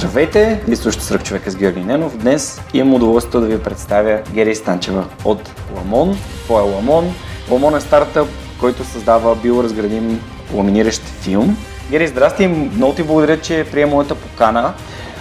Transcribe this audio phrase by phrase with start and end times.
[0.00, 2.18] Здравейте, ви слушате Сръх човека с Георги Ненов.
[2.18, 6.16] Днес имам удоволствието да ви представя Гери Станчева от Ламон.
[6.48, 7.14] Кой е Ламон?
[7.50, 8.28] Ламон е стартъп,
[8.60, 10.20] който създава биоразградим
[10.54, 11.56] ламиниращ филм.
[11.90, 14.72] Гери, здрасти, много ти благодаря, че прие моята покана.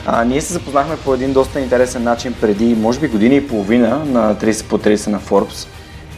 [0.05, 4.05] А, ние се запознахме по един доста интересен начин преди, може би, година и половина
[4.05, 5.67] на 30 по 30 на Forbes.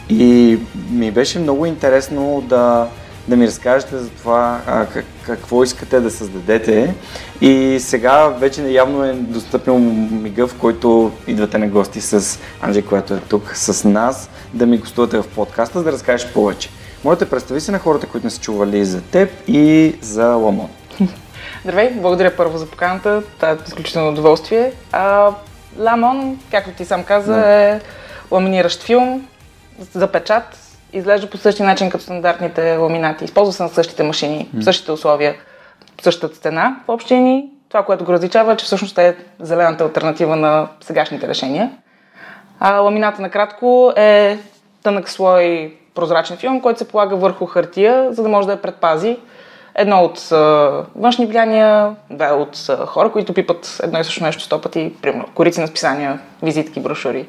[0.08, 0.58] И
[0.90, 2.88] ми беше много интересно да,
[3.28, 6.94] да ми разкажете за това а, как, какво искате да създадете.
[7.40, 13.14] И сега вече явно е достъпил мига, в който идвате на гости с Анджей, която
[13.14, 16.68] е тук с нас, да ми гостувате в подкаста, за да разкажеш повече.
[17.04, 20.68] Моля представи се на хората, които не са чували за теб и за Ламон.
[21.64, 24.72] Здравей, благодаря първо за поканата, това е изключително удоволствие.
[24.92, 25.30] А,
[25.78, 27.80] Ламон, както ти сам каза, е
[28.30, 29.28] ламиниращ филм
[29.94, 30.61] за печат.
[30.92, 33.24] Изглежда по същия начин като стандартните ламинати.
[33.24, 34.60] Използва се на същите машини, mm.
[34.60, 35.34] същите условия,
[36.02, 37.44] същата цена в общи линии.
[37.68, 41.70] Това, което го различава, е, че всъщност е зелената альтернатива на сегашните решения.
[42.60, 44.38] А ламината накратко е
[44.82, 49.16] тънък слой прозрачен филм, който се полага върху хартия, за да може да я предпази
[49.74, 50.36] Едно от а,
[50.96, 55.28] външни влияния, две от а, хора, които пипат едно и също нещо сто пъти, примерно
[55.34, 57.26] корици на списания, визитки, брошури.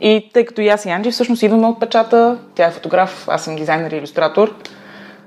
[0.00, 3.44] И тъй като и аз и Анджи всъщност идваме от печата, тя е фотограф, аз
[3.44, 4.54] съм дизайнер и иллюстратор,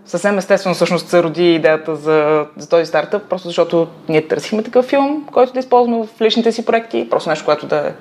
[0.05, 4.85] съвсем естествено всъщност се роди идеята за, за този стартъп, просто защото ние търсихме такъв
[4.85, 7.93] филм, който да използваме в личните си проекти, просто нещо, което да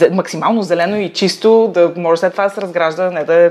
[0.00, 3.50] е максимално зелено и чисто, да може след това да се разгражда, не да е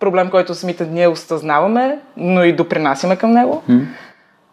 [0.00, 3.62] проблем, който самите ние осъзнаваме, но и допринасяме към него.
[3.70, 3.84] Mm.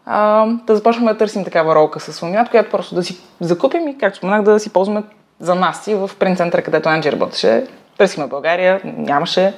[0.05, 3.97] А, да започваме да търсим такава ролка с ламинат, която просто да си закупим и,
[3.97, 5.03] както споменах, да си ползваме
[5.41, 7.68] за нас и в принт центъра, където Анджи работеше.
[7.97, 9.53] Търсихме България, нямаше.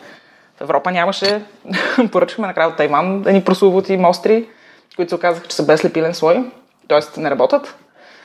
[0.58, 1.42] В Европа нямаше.
[2.12, 4.48] Поръчахме накрая от Тайван да ни прослуват и мостри,
[4.96, 6.52] които се оказаха, че са без лепилен слой,
[6.88, 7.20] т.е.
[7.20, 7.76] не работят.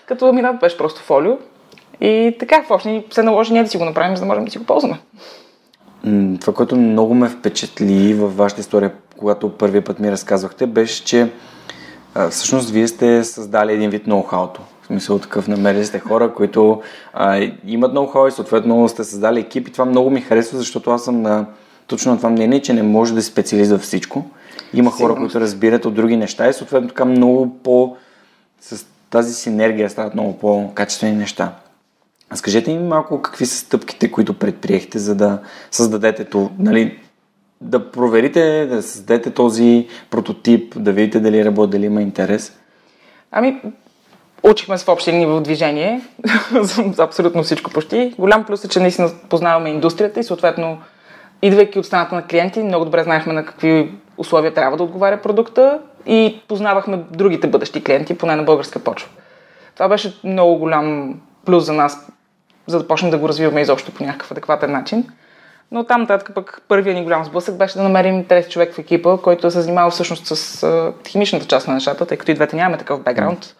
[0.06, 1.38] Като ламинат беше просто фолио.
[2.00, 4.50] И така, в общи се наложи ние да си го направим, за да можем да
[4.50, 4.98] си го ползваме.
[6.40, 11.32] Това, което много ме впечатли във вашата история, когато първият път ми разказвахте, беше, че
[12.30, 14.58] всъщност вие сте създали един вид ноу-хауто.
[14.88, 16.82] Смисъл такъв, намерили сте хора, които
[17.12, 21.04] а, имат ноу-хау и съответно сте създали екип и това много ми харесва, защото аз
[21.04, 21.46] съм на
[21.86, 24.24] точно на това мнение, че не може да се специализира всичко.
[24.74, 27.96] Има хора, които разбират от други неща и съответно така много по...
[28.60, 31.52] с тази синергия стават много по-качествени неща.
[32.34, 35.38] Скажете ми малко какви са стъпките, които предприехте, за да
[35.70, 36.98] създадете то, нали,
[37.60, 42.58] да проверите, да създадете този прототип, да видите дали работи, дали има интерес?
[43.30, 43.60] Ами,
[44.42, 46.00] учихме се в общи линии в движение,
[46.52, 48.14] за абсолютно всичко почти.
[48.18, 50.78] Голям плюс е, че наистина познаваме индустрията и съответно,
[51.42, 55.78] идвайки от страната на клиенти, много добре знаехме на какви условия трябва да отговаря продукта
[56.06, 59.08] и познавахме другите бъдещи клиенти, поне на българска почва.
[59.74, 62.08] Това беше много голям плюс за нас
[62.66, 65.04] за да почнем да го развиваме изобщо по някакъв адекватен начин.
[65.70, 69.16] Но там нататък пък първият ни голям сблъсък беше да намерим трети човек в екипа,
[69.16, 73.02] който се занимава всъщност с химичната част на нещата, тъй като и двете нямаме такъв
[73.02, 73.54] бекграунд.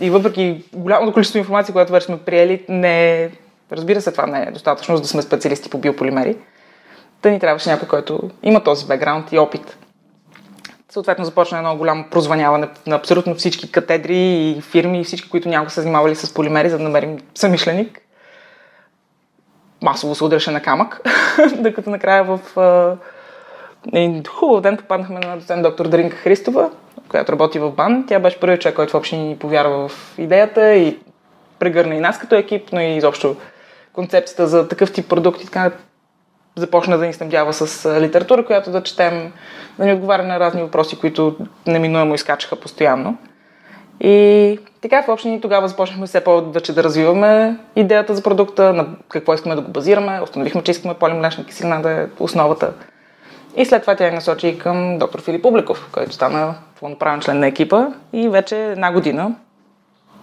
[0.00, 3.30] И въпреки голямото количество информация, която вече сме приели, не
[3.72, 6.36] разбира се, това не е достатъчно, за да сме специалисти по биополимери.
[7.20, 9.78] Та ни трябваше някой, който има този бекграунд и опит.
[10.90, 15.70] Съответно започна едно голямо прозваняване на абсолютно всички катедри и фирми и всички, които някога
[15.70, 18.02] са занимавали с полимери, за да намерим самишленик
[19.82, 21.00] масово се удряше на камък,
[21.58, 22.40] докато накрая в
[23.92, 26.70] един хубав ден попаднахме на доцент доктор Даринка Христова,
[27.12, 28.04] която работи в БАН.
[28.08, 30.98] Тя беше първият човек, който въобще ни повярва в идеята и
[31.58, 33.36] прегърна и нас като екип, но и изобщо
[33.92, 35.70] концепцията за такъв тип продукти така
[36.56, 39.32] започна да ни снабдява с литература, която да четем,
[39.78, 43.18] да ни отговаря на разни въпроси, които неминуемо изкачаха постоянно.
[44.00, 49.34] И така в общини тогава започнахме все повече да развиваме идеята за продукта, на какво
[49.34, 50.20] искаме да го базираме.
[50.22, 52.72] Установихме, че искаме полимлечна киселина да е основата.
[53.56, 57.46] И след това тя я насочи към доктор Филип Публиков, който стана пълноправен член на
[57.46, 59.34] екипа и вече една година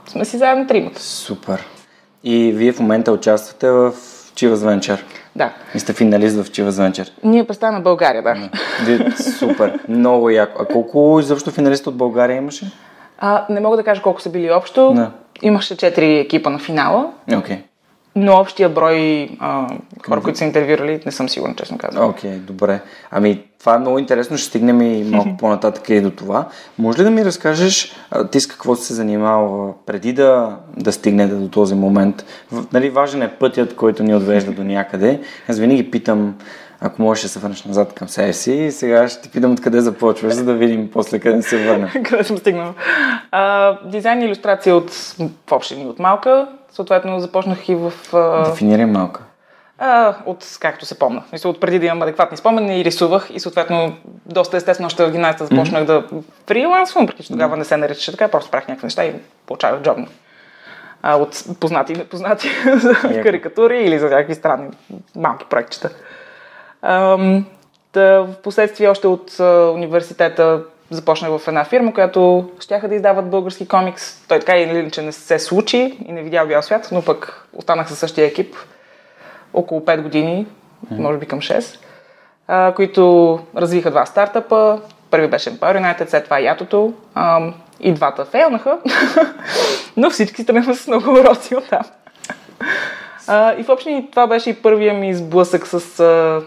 [0.08, 1.02] сме си заедно тримата.
[1.02, 1.66] Супер.
[2.24, 3.92] И вие в момента участвате в
[4.36, 5.00] Chivas Venture.
[5.36, 5.54] Да.
[5.76, 7.10] И сте финалист в Chivas Venture.
[7.24, 8.50] Ние представяме България, да.
[9.40, 9.80] Супер.
[9.90, 10.62] Много яко.
[10.62, 12.72] А колко изобщо финалист от България имаше?
[13.18, 14.94] А, не мога да кажа колко са били общо.
[14.94, 15.12] Да.
[15.42, 17.12] имаше 4 екипа на финала.
[17.30, 17.58] Okay.
[18.20, 19.68] Но общия брой а,
[20.08, 22.10] хора, които са интервюрали, не съм сигурен, честно казвам.
[22.10, 22.82] Окей, okay, добре.
[23.12, 26.48] Ами, това е много интересно, ще стигнем и малко по-нататък и до това.
[26.78, 27.96] Може ли да ми разкажеш
[28.32, 32.26] ти с какво си се занимавал преди да, да стигнете до този момент?
[32.74, 35.22] Нали, важен е пътят, който ни отвежда до някъде.
[35.48, 36.36] Аз винаги питам,
[36.82, 40.34] ако можеш да се върнеш назад към себе си, сега ще ти питам откъде започваш,
[40.34, 41.90] за да видим после къде се върнем.
[42.10, 42.74] къде съм стигнал.
[43.32, 44.92] А, дизайн и иллюстрация от,
[45.48, 46.48] в общи линии от малка.
[46.72, 47.94] Съответно започнах и в...
[48.14, 48.50] А...
[48.50, 49.22] Дефинирай малка.
[49.82, 51.24] А, от както се помня.
[51.32, 53.94] Мисля, от преди да имам адекватни спомени и рисувах и съответно
[54.26, 56.10] доста естествено още в гимназията започнах mm-hmm.
[56.12, 57.60] да фрилансвам, въпреки че тогава mm-hmm.
[57.60, 59.14] не се наричаше така, просто правих някакви неща и
[59.46, 60.08] получавах джобни.
[61.02, 63.24] А, от познати и непознати за yeah.
[63.24, 64.68] карикатури или за някакви странни
[65.16, 65.90] малки проектчета.
[66.82, 67.46] Ам,
[67.94, 73.30] да, в последствие още от а, университета започнах в една фирма, която щяха да издават
[73.30, 74.28] български комикс.
[74.28, 77.90] Той така или иначе не се случи и не видял бял свят, но пък останах
[77.90, 78.56] със същия екип
[79.54, 80.48] около 5 години,
[80.92, 81.80] може би към 6,
[82.48, 84.82] а, които развиха два стартъпа.
[85.12, 86.94] Първи беше Empire United, след това Ятото.
[87.16, 88.78] А, и двата фейлнаха,
[89.98, 91.84] но всички тръгнаха с много уроци от там.
[93.28, 96.42] А, и въобще това беше и първия ми сблъсък с а,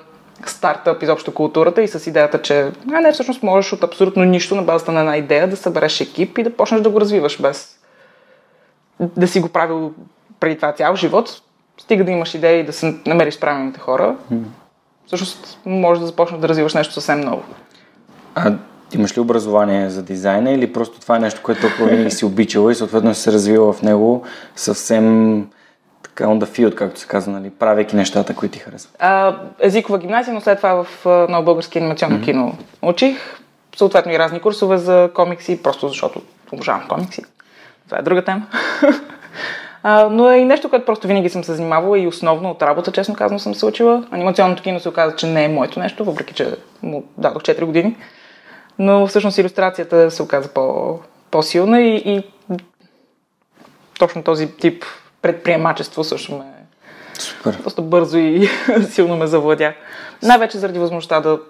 [0.50, 4.62] стартъп, изобщо културата и с идеята, че а, не, всъщност можеш от абсолютно нищо на
[4.62, 7.78] базата на една идея да събереш екип и да почнеш да го развиваш без
[9.16, 9.92] да си го правил
[10.40, 11.42] преди това цял живот,
[11.80, 14.42] стига да имаш идеи и да се намериш правилните хора, mm.
[15.06, 17.42] всъщност може да започнеш да развиваш нещо съвсем ново.
[18.34, 18.52] А
[18.94, 22.72] имаш ли образование за дизайна или просто това е нещо, което толкова винаги си обичала
[22.72, 24.24] и съответно си се развила в него
[24.56, 25.46] съвсем
[26.14, 28.96] така on the field, както се казва, нали, правейки нещата, които ти харесват?
[28.98, 32.24] А, езикова гимназия, но след това в Ново български анимационно mm-hmm.
[32.24, 33.16] кино учих.
[33.76, 36.22] Съответно и разни курсове за комикси, просто защото
[36.52, 37.22] обожавам комикси.
[37.86, 38.46] Това е друга тема.
[39.84, 42.92] А, но е и нещо, което просто винаги съм се занимавала и основно от работа,
[42.92, 44.06] честно казано, съм се учила.
[44.10, 47.96] Анимационното кино се оказа, че не е моето нещо, въпреки че му дадох 4 години.
[48.78, 50.98] Но всъщност иллюстрацията се оказа по,
[51.30, 52.22] по-силна и, и
[53.98, 54.84] точно този тип
[55.22, 56.44] предприемачество също ме
[57.18, 57.60] Супер.
[57.64, 58.48] Доста бързо и
[58.90, 59.74] силно ме завладя.
[60.22, 61.40] Най-вече заради възможността да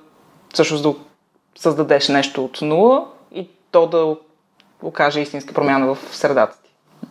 [0.53, 0.95] всъщност да
[1.59, 4.17] създадеш нещо от нула и то да
[4.83, 6.57] окаже истинска промяна в средата.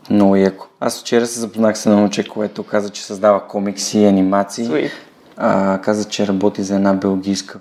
[0.09, 0.67] Много яко.
[0.79, 4.89] Аз вчера се запознах с едно момче, което каза, че създава комикси и анимации.
[5.37, 7.59] А, каза, че работи за една белгийска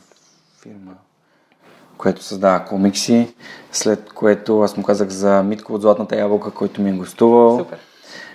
[0.62, 0.92] фирма,
[1.98, 3.34] която създава комикси.
[3.72, 7.58] След което аз му казах за Митко от Златната ябълка, който ми е гостувал.
[7.58, 7.78] Супер.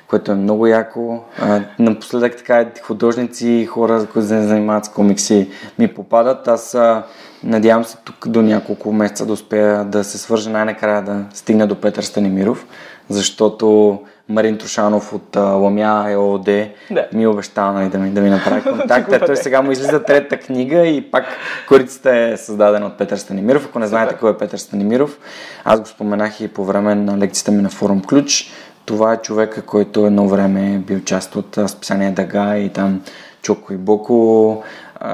[0.07, 1.19] Което е много яко.
[1.40, 5.50] А, напоследък така художници и хора, които се занимават с комикси,
[5.80, 6.48] ми попадат.
[6.48, 7.04] Аз а,
[7.44, 11.75] надявам се тук до няколко месеца да успея да се свържа най-накрая да стигна до
[11.75, 12.66] Петър Станимиров
[13.10, 14.00] защото
[14.30, 16.46] Марин Трошанов от uh, Ламя ЕОД
[16.92, 17.08] да.
[17.13, 19.25] ми обещава нали, да, ми, да ми направи контакт.
[19.25, 21.25] Той сега му излиза трета книга и пак
[21.68, 23.66] корицата е създадена от Петър Станимиров.
[23.66, 25.19] Ако не знаете кой е Петър Станимиров,
[25.66, 28.51] аз го споменах и по време на лекцията ми на форум Ключ.
[28.86, 33.02] Това е човека, който едно време е бил част от списание Дага и там
[33.42, 34.64] Чоко и Боко,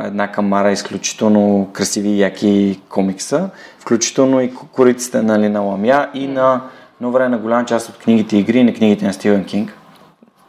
[0.06, 6.62] една камара изключително красиви и яки комикса, включително и кориците на Ламя и на
[6.96, 9.74] едно време на голяма част от книгите игри и на книгите на Стивен Кинг,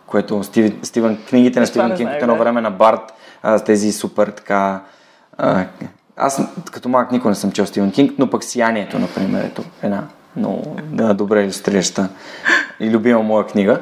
[0.07, 3.13] което Стив, Стивен, книгите на Стивен Кинг от едно време на Барт,
[3.45, 4.81] с тези супер така...
[6.17, 10.05] Аз като малък никога не съм чел Стивен Кинг, но пък Сиянието, например, ето една
[10.37, 12.09] много да, добре иллюстрираща
[12.81, 13.81] и любима моя книга.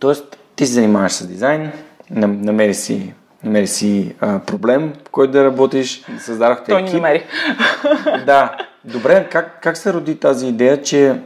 [0.00, 1.72] Тоест, ти се занимаваш с дизайн,
[2.10, 6.90] намери си намери си а, проблем, по който да работиш, създадохте Той екип.
[6.90, 7.24] Той ни намери.
[8.26, 8.56] Да.
[8.84, 11.20] Добре, как, как се роди тази идея, че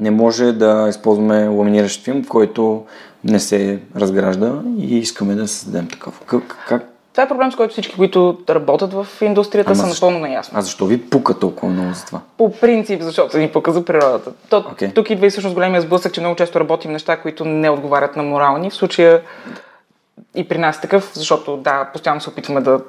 [0.00, 2.86] не може да използваме ламиниращ филм, който
[3.24, 6.20] не се разгражда и искаме да създадем такъв?
[6.26, 6.95] Как, как?
[7.16, 10.06] Това е проблем, с който всички, които работят в индустрията, Ама са защо?
[10.06, 10.58] напълно наясно.
[10.58, 12.20] А защо ви пука толкова много за това?
[12.38, 14.32] По принцип, защото ни пука за природата.
[14.50, 14.94] То, okay.
[14.94, 18.22] Тук идва и всъщност големия сблъсък, че много често работим неща, които не отговарят на
[18.22, 18.70] морални.
[18.70, 19.22] В случая
[20.34, 22.80] и при нас такъв, защото да, постоянно се опитваме да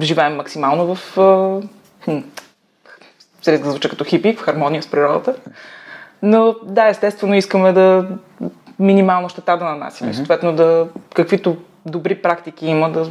[0.00, 1.16] живеем максимално в...
[2.04, 2.18] Хм,
[3.44, 5.34] да звуча като хипи, в хармония с природата.
[6.22, 8.08] Но да, естествено искаме да
[8.78, 10.06] минимално щета да нанасим.
[10.06, 10.12] Mm-hmm.
[10.12, 13.10] Съответно да каквито добри практики има да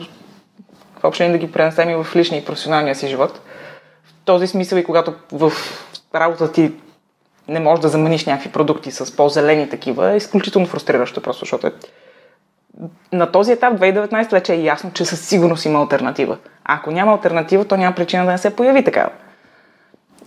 [1.05, 3.41] въобще да ги пренесем и в личния и професионалния си живот.
[4.05, 5.51] В този смисъл и когато в
[6.15, 6.71] работата ти
[7.47, 11.71] не можеш да замениш някакви продукти с по-зелени такива, е изключително фрустриращо просто, защото е
[13.12, 16.38] на този етап 2019 вече е ясно, че със сигурност има альтернатива.
[16.63, 19.09] А ако няма альтернатива, то няма причина да не се появи такава.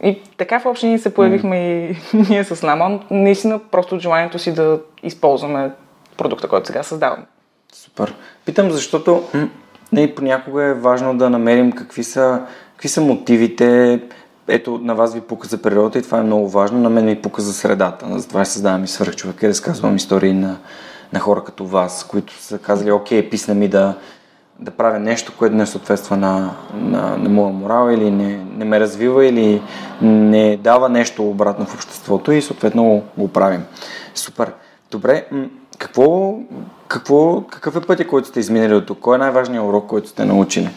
[0.02, 1.97] И така в общи ние се появихме и
[2.28, 5.70] ние с Ламон, наистина просто от желанието си да използваме
[6.16, 7.25] продукта, който сега създаваме.
[7.73, 8.14] Супер.
[8.44, 9.49] Питам, защото м-
[9.92, 12.40] не, понякога е важно да намерим какви са,
[12.73, 14.00] какви са мотивите.
[14.49, 16.80] Ето, на вас ви пука за природата и това е много важно.
[16.80, 18.07] На мен ми пука за средата.
[18.18, 20.57] Затова създавам и свърхчовек и разказвам истории на,
[21.12, 23.95] на хора като вас, които са казали, окей, писна ми да,
[24.59, 28.80] да правя нещо, което не съответства на, на, на моя морал или не, не ме
[28.80, 29.62] развива или
[30.02, 33.64] не дава нещо обратно в обществото и съответно го правим.
[34.14, 34.52] Супер.
[34.90, 35.26] Добре,
[35.78, 36.35] какво,
[36.88, 38.99] какво, какъв е пътя, който сте изминали от тук?
[39.00, 40.68] Кой е най-важният урок, който сте научили?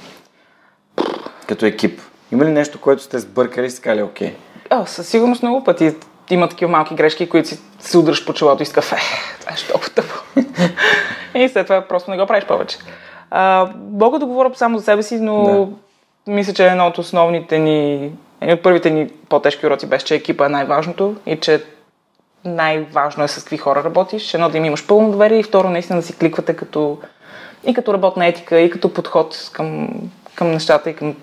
[1.48, 2.02] Като екип.
[2.32, 4.36] Има ли нещо, което сте сбъркали и сте казали окей?
[4.70, 5.96] О, със сигурност много пъти
[6.30, 8.98] има такива малки грешки, които си се удръж по челото и с кафе.
[9.40, 10.14] Това е толкова тъпо.
[11.36, 12.78] и след това просто не го правиш повече.
[13.32, 15.44] А, мога да говоря само за себе си, но
[16.28, 16.32] да.
[16.32, 20.46] мисля, че едно от основните ни, един от първите ни по-тежки уроци беше, че екипа
[20.46, 21.64] е най-важното и че
[22.46, 24.34] най-важно е с какви хора работиш.
[24.34, 27.00] Едно да им имаш пълно доверие и второ наистина да си кликвате като
[27.64, 29.90] и като работна етика, и като подход към,
[30.36, 31.16] към нещата и към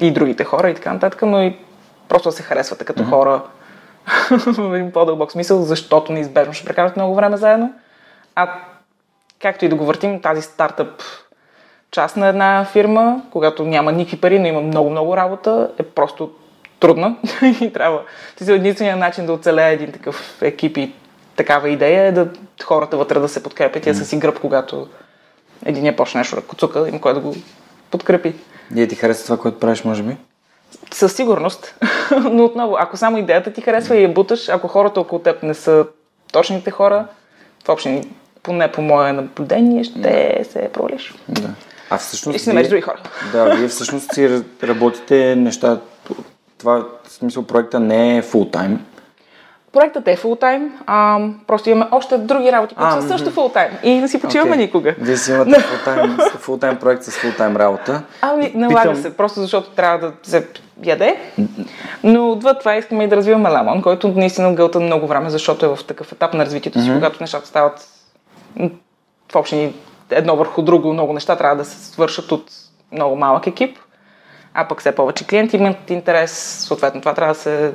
[0.00, 1.56] и другите хора и така нататък, но и
[2.08, 3.10] просто да се харесвате като mm-hmm.
[3.10, 3.42] хора
[4.30, 7.72] в един по-дълбок смисъл, защото неизбежно ще прекарате много време заедно.
[8.34, 8.54] А
[9.42, 11.02] както и да го въртим, тази стартъп
[11.90, 16.30] част на една фирма, когато няма никакви пари, но има много-много работа, е просто
[16.80, 17.16] трудна
[17.60, 18.02] и трябва.
[18.36, 20.92] Ти единственият начин да оцелее един такъв екип и
[21.36, 22.28] такава идея е да
[22.64, 24.88] хората вътре да се подкрепят и да са си гръб, когато
[25.64, 27.34] един я почне нещо да коцука, има кой да го
[27.90, 28.34] подкрепи.
[28.70, 30.16] Ние ти харесва това, което правиш, може би?
[30.92, 31.74] Със сигурност.
[32.30, 35.54] Но отново, ако само идеята ти харесва и я буташ, ако хората около теб не
[35.54, 35.86] са
[36.32, 37.06] точните хора,
[37.66, 38.02] въобще
[38.42, 40.44] поне по мое наблюдение, ще да.
[40.44, 41.14] се провалиш.
[41.28, 41.50] Да.
[41.90, 42.36] А всъщност.
[42.36, 43.00] И ще намериш други хора.
[43.32, 45.80] Да, вие всъщност си работите неща.
[46.60, 48.86] Това, в смисъл, проекта не е фултайм.
[49.72, 54.08] Проектът е фултайм, а, просто имаме още други работи, които са също фултайм и не
[54.08, 54.58] си почиваме okay.
[54.58, 54.94] никога.
[54.98, 58.02] Вие си имате фултайм, фултайм проект с фултайм работа.
[58.22, 59.02] Ами, налага Питам...
[59.02, 60.46] се, просто защото трябва да се
[60.84, 61.16] яде.
[62.04, 65.76] Но отвъд това искаме и да развиваме Ламон, който наистина гълта много време, защото е
[65.76, 66.94] в такъв етап на развитието си, mm-hmm.
[66.94, 67.88] когато нещата стават
[69.32, 69.72] в общи
[70.10, 72.50] едно върху друго, много неща трябва да се свършат от
[72.92, 73.78] много малък екип,
[74.54, 76.32] а пък все повече клиенти имат интерес,
[76.66, 77.72] съответно това трябва да се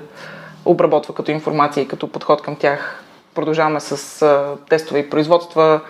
[0.65, 3.03] обработва като информация и като подход към тях.
[3.35, 4.25] Продължаваме с
[4.69, 5.81] тестове и производства,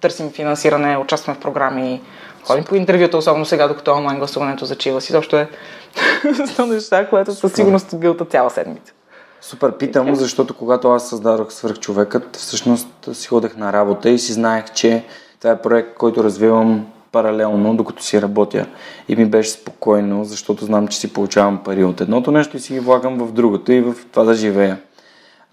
[0.00, 2.02] търсим финансиране, участваме в програми,
[2.44, 5.12] ходим по интервюта, особено сега, докато онлайн гласуването зачива си.
[5.12, 5.48] Защо е
[6.46, 8.92] сто неща, което със сигурност гълта цяла седмица.
[9.40, 14.64] Супер, питам, защото когато аз създадох свърхчовекът, всъщност си ходех на работа и си знаех,
[14.74, 15.04] че
[15.40, 18.66] това е проект, който развивам паралелно, докато си работя.
[19.08, 22.72] И ми беше спокойно, защото знам, че си получавам пари от едното нещо и си
[22.72, 24.78] ги влагам в другото и в това да живея.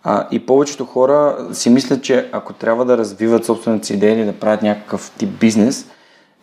[0.03, 4.25] А, и повечето хора си мислят, че ако трябва да развиват собствената си идея или
[4.25, 5.89] да правят някакъв тип бизнес,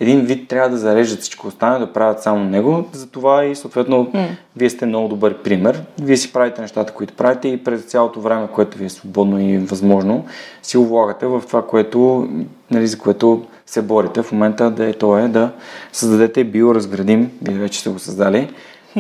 [0.00, 2.88] един вид трябва да зареждат всичко останало, да правят само него.
[2.93, 4.26] Затова и съответно mm.
[4.57, 5.83] вие сте много добър пример.
[6.02, 9.59] Вие си правите нещата, които правите и през цялото време, което ви е свободно и
[9.59, 10.25] възможно,
[10.62, 12.28] си влагате в това, което,
[12.71, 15.52] нали, за което се борите в момента да е то е да
[15.93, 18.49] създадете биоразградим, вие вече сте го създали,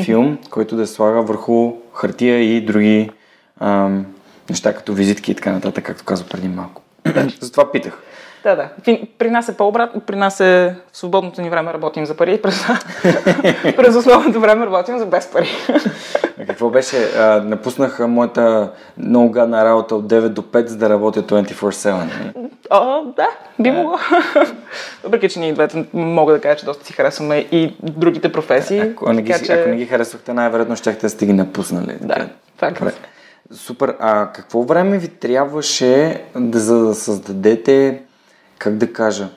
[0.02, 3.10] филм, който да слага върху хартия и други
[3.60, 4.06] ам,
[4.50, 6.82] неща като визитки и така нататък, както казах преди малко.
[7.40, 8.02] Затова питах.
[8.42, 8.68] Да, да.
[9.18, 10.00] При нас е по-обратно.
[10.00, 12.66] При нас е в свободното ни време работим за пари, през,
[13.76, 15.48] през основното време работим за без пари.
[16.46, 16.96] Какво беше?
[17.18, 21.92] А, напуснах моята много гадна работа от 9 до 5, за да работя 24-7.
[21.92, 22.48] Нали?
[22.70, 23.28] О, да,
[23.58, 23.96] би могло.
[25.04, 28.80] Въпреки, че ние двете мога да кажа, че доста си харесваме и другите професии.
[28.80, 29.52] Ако не ги, че...
[29.52, 31.96] ако не ги харесвахте, най-вероятно щяхте да сте ги напуснали.
[32.00, 32.82] Да, факт.
[33.52, 33.96] Супер.
[34.00, 38.02] А какво време ви трябваше да, за да създадете
[38.58, 39.28] как да кажа,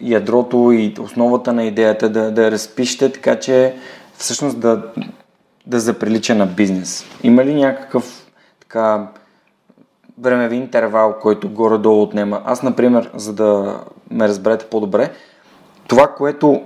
[0.00, 3.74] ядрото и основата на идеята да, да разпишете, така че
[4.16, 4.82] всъщност да,
[5.66, 7.04] да заприлича на бизнес.
[7.22, 8.26] Има ли някакъв
[8.60, 9.08] така
[10.18, 12.42] времеви интервал, който горе-долу отнема?
[12.44, 15.10] Аз, например, за да ме разберете по-добре,
[15.88, 16.62] това, което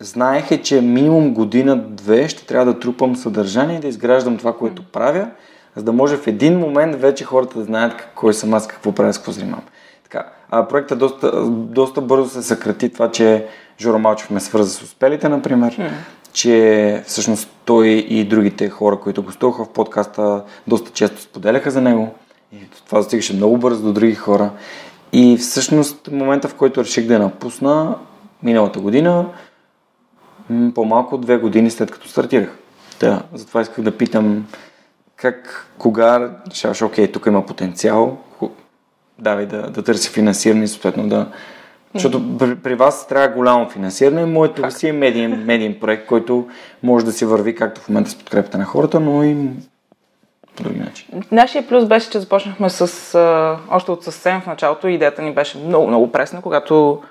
[0.00, 4.84] знаех е, че минимум година-две ще трябва да трупам съдържание и да изграждам това, което
[4.92, 5.28] правя,
[5.76, 9.12] за да може в един момент вече хората да знаят кой съм аз, какво правя,
[9.12, 9.64] с какво занимавам.
[10.56, 13.46] А проектът доста, доста бързо се съкрати това, че
[13.80, 15.90] Жоро Малчев ме свърза с успелите, например, mm.
[16.32, 22.14] че всъщност той и другите хора, които гостуваха в подкаста, доста често споделяха за него.
[22.52, 22.56] И
[22.86, 24.50] това достигаше много бързо до други хора.
[25.12, 27.96] И всъщност момента, в който реших да я напусна,
[28.42, 29.26] миналата година,
[30.74, 32.58] по-малко от две години след като стартирах.
[33.00, 34.46] Да, затова исках да питам
[35.16, 38.18] как, кога решаваш, окей, тук има потенциал,
[39.18, 41.26] давай да, да търси финансиране съответно да...
[41.94, 44.24] Защото при, при вас трябва голямо финансиране.
[44.24, 46.48] Моето си е медиен, медиен проект, който
[46.82, 49.36] може да си върви както в момента с подкрепата на хората, но и
[50.56, 51.06] по други начин.
[51.32, 54.88] Нашия плюс беше, че започнахме с, а, още от съвсем в началото.
[54.88, 57.02] Идеята ни беше много, много пресна, когато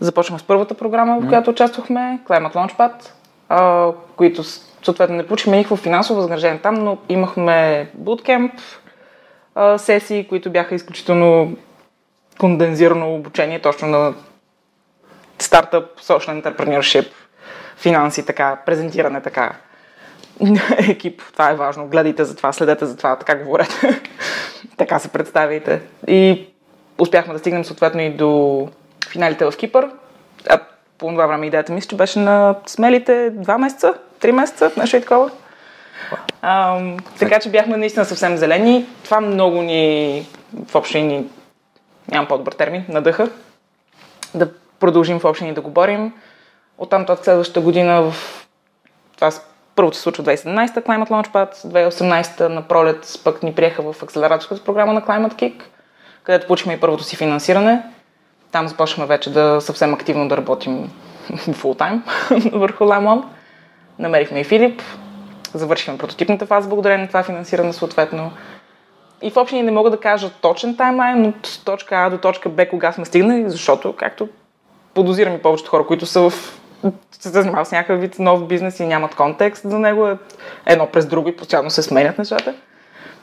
[0.00, 2.92] започнахме с първата програма, в която участвахме, Climate Launchpad,
[3.48, 4.42] а, които
[4.82, 8.50] съответно не получихме никакво финансово възнаграждение там, но имахме bootcamp
[9.78, 11.56] сесии, които бяха изключително
[12.38, 14.14] кондензирано обучение точно на
[15.38, 17.06] стартъп, social entrepreneurship,
[17.76, 19.52] финанси, така, презентиране, така,
[20.88, 23.74] екип, това е важно, гледайте за това, следете за това, така говорете,
[24.76, 25.80] така се представяйте.
[26.06, 26.48] И
[26.98, 28.68] успяхме да стигнем съответно и до
[29.10, 29.90] финалите в Кипър.
[30.48, 30.58] А
[30.98, 35.00] по това време идеята мисля, че беше на смелите два месеца, три месеца, нещо и
[35.00, 35.30] такова.
[36.42, 36.80] А,
[37.18, 38.86] така че бяхме наистина съвсем зелени.
[39.04, 40.26] Това много ни,
[40.72, 41.24] въобще ни,
[42.10, 43.30] нямам по-добър термин, надъха.
[44.34, 44.48] Да
[44.80, 46.12] продължим въобще ни да го борим.
[46.78, 48.14] Оттам от следващата година в
[49.14, 49.30] това
[49.76, 54.92] първото се случва 2017 Climate Launchpad, 2018 на пролет пък ни приеха в акселераторската програма
[54.92, 55.62] на Climate Kick,
[56.22, 57.82] където получихме и първото си финансиране.
[58.52, 60.90] Там започваме вече да съвсем активно да работим
[61.52, 62.02] фул тайм
[62.52, 63.24] върху Lemon.
[63.98, 64.82] Намерихме и Филип,
[65.54, 68.32] завършихме прототипната фаза благодарение на това финансиране съответно.
[69.22, 72.68] И в общи не мога да кажа точен таймлайн от точка А до точка Б
[72.68, 74.28] кога сме стигнали, защото, както
[74.94, 76.58] подозирам и повечето хора, които са в
[77.10, 80.16] се занимават с някакъв вид нов бизнес и нямат контекст за него, е
[80.66, 82.54] едно през друго и постоянно се сменят нещата.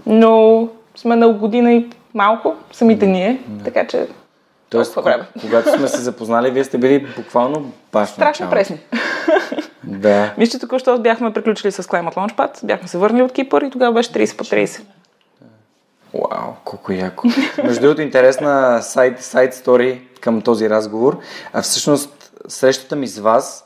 [0.05, 4.07] Но сме на година и малко, самите ние, така че
[4.75, 5.23] Тоест, време.
[5.41, 8.79] когато сме се запознали, вие сте били буквално баш Страшно пресни.
[9.83, 10.33] Да.
[10.37, 13.93] Мисля, че току-що бяхме приключили с Climate Launchpad, бяхме се върнали от Кипър и тогава
[13.93, 14.81] беше 30 по 30.
[16.13, 17.27] Вау, колко яко.
[17.63, 21.19] Между другото, интересна сайт, сайт стори към този разговор.
[21.53, 23.65] А всъщност, срещата ми с вас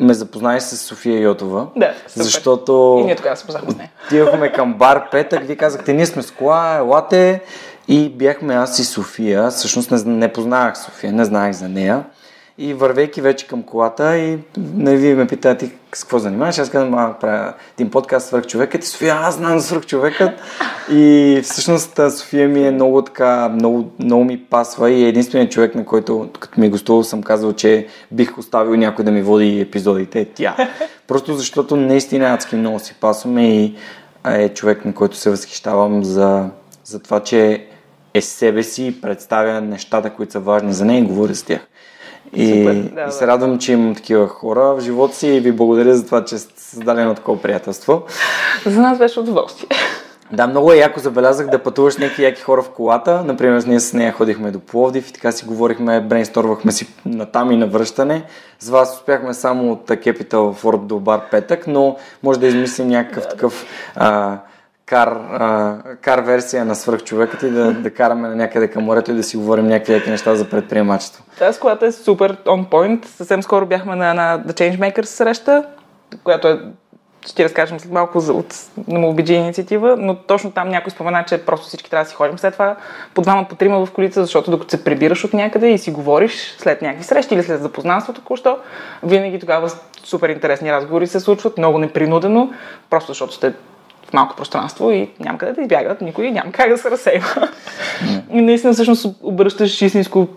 [0.00, 1.66] ме запознай с София Йотова.
[1.76, 2.22] Да, супер.
[2.22, 2.96] Защото...
[3.00, 3.90] И ние тогава се познахме с нея.
[4.06, 7.40] Отивахме към бар Петък, вие казахте, ние сме с кола, елате.
[7.88, 9.50] И бяхме аз и София.
[9.50, 12.04] Всъщност не, не познавах София, не знаех за нея.
[12.58, 14.38] И вървейки вече към колата и
[14.74, 16.58] не вие ме питате с какво занимаваш.
[16.58, 20.30] Аз казвам, а, правя един подкаст свърх човекът и София, аз знам свърх човекът.
[20.90, 25.74] И всъщност София ми е много така, много, много ми пасва и е единственият човек,
[25.74, 29.60] на който като ми е гостувал съм казал, че бих оставил някой да ми води
[29.60, 30.56] епизодите, е тя.
[31.06, 33.74] Просто защото наистина адски много си пасваме и
[34.24, 36.48] е човек, на който се възхищавам за,
[36.84, 37.66] за това, че
[38.14, 41.60] е себе си представя нещата, които са важни за нея и говори с тях.
[42.34, 45.52] И, Супер, да, и се радвам, че имам такива хора в живота си и ви
[45.52, 48.02] благодаря за това, че сте създали едно такова приятелство.
[48.66, 49.68] За нас беше удоволствие.
[50.32, 53.22] Да, много е яко забелязах да пътуваш някакви яки хора в колата.
[53.24, 57.52] Например, ние с нея ходихме до Пловдив и така си говорихме, брейнсторвахме си на там
[57.52, 58.24] и на връщане.
[58.60, 63.28] С вас успяхме само от Capital Ford до Бар Петък, но може да измислим някакъв
[63.28, 64.38] такъв а,
[64.92, 69.14] кар, а, кар версия на свръхчовекът и да, да караме на някъде към морето и
[69.14, 71.24] да си говорим някакви неща за предприемачество.
[71.38, 73.06] Тази колата е супер on point.
[73.06, 75.64] Съвсем скоро бяхме на една The Changemakers среща,
[76.24, 76.60] която е
[77.26, 78.52] ще ти разкажем след малко за, от
[78.90, 82.52] MobiG инициатива, но точно там някой спомена, че просто всички трябва да си ходим след
[82.52, 82.76] това
[83.14, 86.56] по двама, по трима в колица, защото докато се прибираш от някъде и си говориш
[86.58, 88.58] след някакви срещи или след запознанството току-що,
[89.02, 89.70] винаги тогава
[90.04, 92.52] супер интересни разговори се случват, много непринудено,
[92.90, 93.52] просто защото сте
[94.08, 97.48] в малко пространство и няма къде да избягат, никой няма как да се разсейва.
[98.30, 100.28] и наистина всъщност обръщаш истинско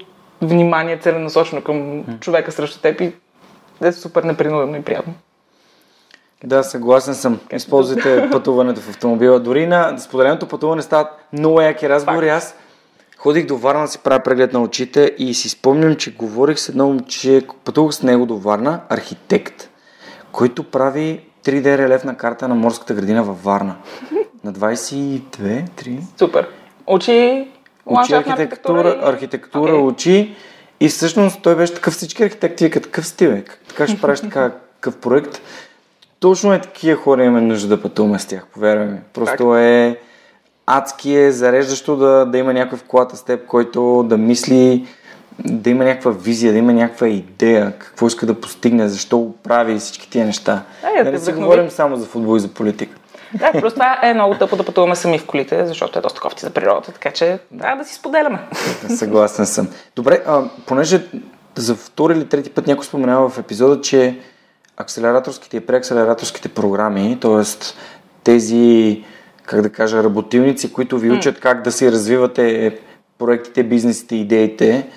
[0.42, 3.14] внимание целенасочено към човека срещу теб и
[3.82, 5.14] е супер непринудено и приятно.
[6.44, 7.40] Да, съгласен съм.
[7.54, 9.40] Използвайте пътуването в автомобила.
[9.40, 12.30] Дори на споделеното пътуване стават много яки разговори.
[12.30, 12.56] Аз
[13.18, 16.70] ходих до Варна да си правя преглед на очите и си спомням, че говорих с
[16.70, 19.70] едно момче, пътувах с него до Варна, архитект,
[20.32, 23.76] който прави 3D релефна карта на морската градина във Варна.
[24.44, 26.00] На 22-3.
[26.20, 26.48] Супер.
[26.88, 27.48] Учи,
[27.86, 29.82] учи архитектура, архитектура okay.
[29.82, 30.36] учи
[30.80, 33.60] и всъщност той беше такъв всички архитекти, като такъв стивек.
[33.68, 35.42] Така ще правиш така, такъв проект.
[36.20, 39.00] Точно е такива хора имаме нужда да пътуваме с тях, повярвай ми.
[39.14, 39.62] Просто так.
[39.62, 40.00] е
[40.66, 44.88] адски е зареждащо да, да има някой в колата с теб, който да мисли,
[45.40, 50.10] да има някаква визия, да има някаква идея, какво иска да постигне, защо прави всички
[50.10, 50.64] тия неща.
[50.84, 52.98] А, да не си говорим само за футбол и за политика.
[53.34, 56.46] Да, просто това е много тъпо да пътуваме сами в колите, защото е доста кофти
[56.46, 58.40] за природата, така че трябва да си споделяме.
[58.90, 59.68] Съгласен съм.
[59.96, 61.08] Добре, а, понеже
[61.56, 64.20] за втори или трети път някой споменава в епизода, че
[64.78, 67.44] акселераторските и преакселераторските програми, т.е.
[68.24, 69.04] тези,
[69.44, 72.78] как да кажа, работилници, които ви учат как да си развивате
[73.18, 74.88] проектите, бизнесите, идеите,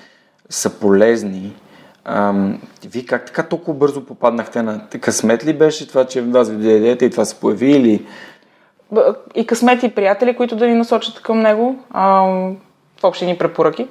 [0.51, 1.57] са полезни.
[2.05, 4.89] Ам, вие как така толкова бързо попаднахте на...
[5.01, 8.07] Късмет ли беше това, че вас ви даде идеята и това се появи или...
[9.35, 11.85] И късмети и приятели, които да ни насочат към него.
[11.91, 12.21] А,
[13.01, 13.89] в общи ни препоръки.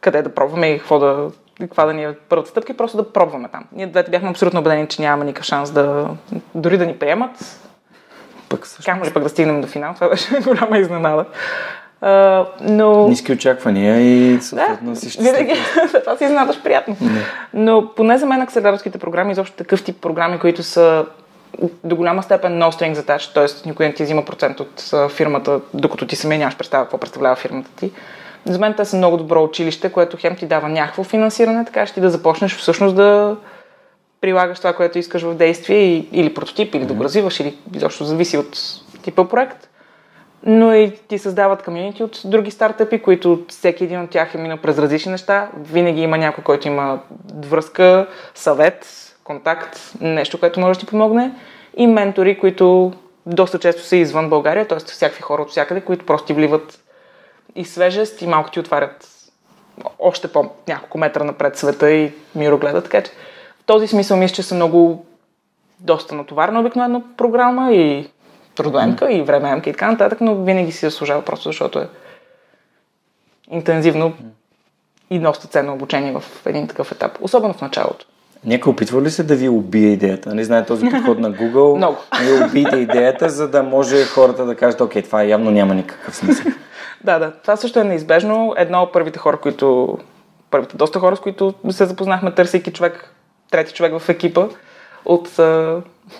[0.00, 3.12] Къде да пробваме и какво да, каква да ни е първата стъпка и просто да
[3.12, 3.64] пробваме там.
[3.72, 6.08] Ние двете бяхме абсолютно убедени, че нямаме никакъв шанс да
[6.54, 7.60] дори да ни приемат.
[8.48, 9.94] Пък също Камо ли пък да стигнем до финал?
[9.94, 11.24] Това беше голяма изненада.
[12.00, 13.08] А, но...
[13.08, 15.54] ниски очаквания и съответно Да, си ще винаги.
[16.00, 16.96] това си изненадаш приятно.
[17.54, 21.06] Но поне за мен акселераторските програми, изобщо такъв тип програми, които са
[21.84, 23.68] до голяма степен no strings attached, т.е.
[23.68, 27.70] никой не ти взима процент от фирмата, докато ти самия нямаш представа какво представлява фирмата
[27.76, 27.90] ти.
[28.44, 31.94] За мен те са много добро училище, което хем ти дава някакво финансиране, така ще
[31.94, 33.36] ти да започнеш всъщност да
[34.20, 38.38] прилагаш това, което искаш в действие или прототип, или да го развиваш, или изобщо зависи
[38.38, 38.58] от
[39.02, 39.68] типа проект.
[40.48, 44.58] Но и ти създават комьюнити от други стартъпи, които всеки един от тях е минал
[44.58, 45.50] през различни неща.
[45.56, 47.00] Винаги има някой, който има
[47.34, 48.86] връзка, съвет,
[49.24, 51.32] контакт, нещо, което може да ти помогне.
[51.76, 52.92] И ментори, които
[53.26, 54.78] доста често са извън България, т.е.
[54.78, 56.80] всякакви хора от всякъде, които просто ти вливат
[57.54, 59.08] и свежест и малко ти отварят
[59.98, 62.82] още по няколко метра напред света и мирогледа.
[62.82, 63.10] Така че
[63.60, 65.06] в този смисъл мисля, че са много
[65.80, 68.08] доста натоварна обикновено програма и
[68.56, 71.88] трудоемка и времеемка и така нататък, но винаги си заслужава просто защото е
[73.50, 74.12] интензивно
[75.10, 78.06] и доста ценно обучение в един такъв етап, особено в началото.
[78.44, 80.34] Някой опитва ли се да ви убие идеята?
[80.34, 81.74] Не знае този подход на Google.
[81.76, 81.96] Много.
[82.20, 86.52] Вие убийте идеята, за да може хората да кажат, окей, това явно няма никакъв смисъл.
[87.04, 88.54] Да, да, това също е неизбежно.
[88.56, 89.98] Едно от първите хора, които,
[90.50, 93.12] първите доста хора, с които се запознахме, търсейки човек,
[93.50, 94.48] трети човек в екипа
[95.04, 95.28] от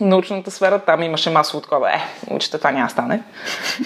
[0.01, 3.22] научната сфера, там имаше масово такова, е, учите, това няма стане.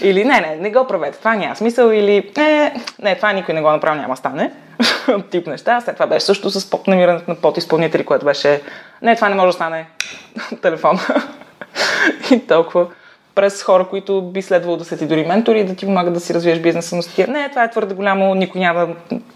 [0.03, 3.63] Или не, не, не го правете, това няма смисъл, или е, не, това никой не
[3.63, 4.53] го направи, няма стане.
[5.31, 5.81] Тип неща.
[5.81, 8.63] След това беше също с поп намирането на подизпълнители, което беше,
[9.03, 9.87] не, това не може да стане.
[10.63, 10.99] Телефон.
[12.31, 12.87] и толкова
[13.35, 16.35] през хора, които би следвало да са ти дори ментори да ти помагат да си
[16.35, 17.29] развиеш бизнеса, но стия.
[17.29, 18.89] Не, това е твърде голямо, никой няма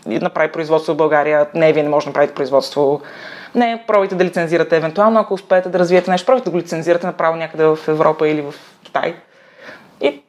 [0.07, 1.46] да направи производство в България.
[1.55, 3.00] Не, вие не можете да направите производство.
[3.55, 7.37] Не, пробайте да лицензирате евентуално, ако успеете да развиете нещо, пробайте да го лицензирате направо
[7.37, 9.17] някъде в Европа или в Китай.
[10.01, 10.23] И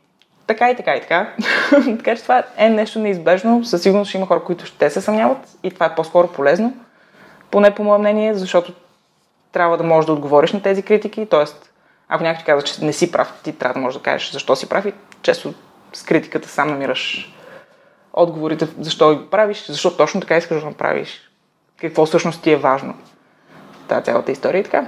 [0.47, 1.33] така и така и така.
[1.97, 3.65] така че това е нещо неизбежно.
[3.65, 6.73] Със сигурност ще има хора, които ще се съмняват и това е по-скоро полезно.
[7.51, 8.73] Поне по мое мнение, защото
[9.51, 11.27] трябва да можеш да отговориш на тези критики.
[11.29, 11.71] Тоест,
[12.07, 14.55] ако някой ти казва, че не си прав, ти трябва да можеш да кажеш защо
[14.55, 15.53] си прав и често
[15.93, 17.35] с критиката сам намираш
[18.13, 21.21] отговорите, защо ги правиш, защо точно така искаш да направиш,
[21.77, 22.93] какво всъщност ти е важно.
[23.87, 24.85] Та цялата история и така.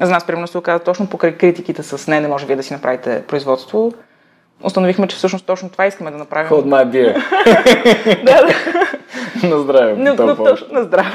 [0.00, 2.72] За нас, примерно, се оказа точно покрай критиките с не, не може вие да си
[2.72, 3.92] направите производство.
[4.62, 6.50] Установихме, че всъщност точно това искаме да направим.
[6.50, 7.14] Hold my beer.
[8.24, 9.48] да, да.
[9.48, 9.94] На здраве.
[9.96, 11.10] Но, но точно на здраве.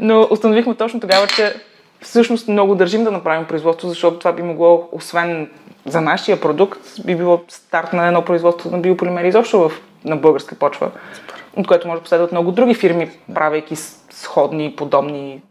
[0.00, 1.54] но установихме точно тогава, че
[2.00, 5.50] всъщност много държим да направим производство, защото това би могло, освен
[5.86, 9.72] за нашия продукт, би било старт на едно производство на биополимери изобщо в,
[10.04, 10.90] на българска почва,
[11.56, 13.76] от което може да последват много други фирми, правейки
[14.10, 15.42] сходни, подобни,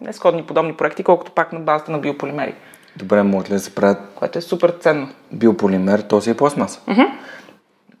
[0.00, 2.54] не сходни, подобни проекти, колкото пак на базата на биополимери,
[2.96, 5.08] Добре, могат ли да се правят което е супер ценно.
[5.32, 6.80] биополимер, то си е пластмаса?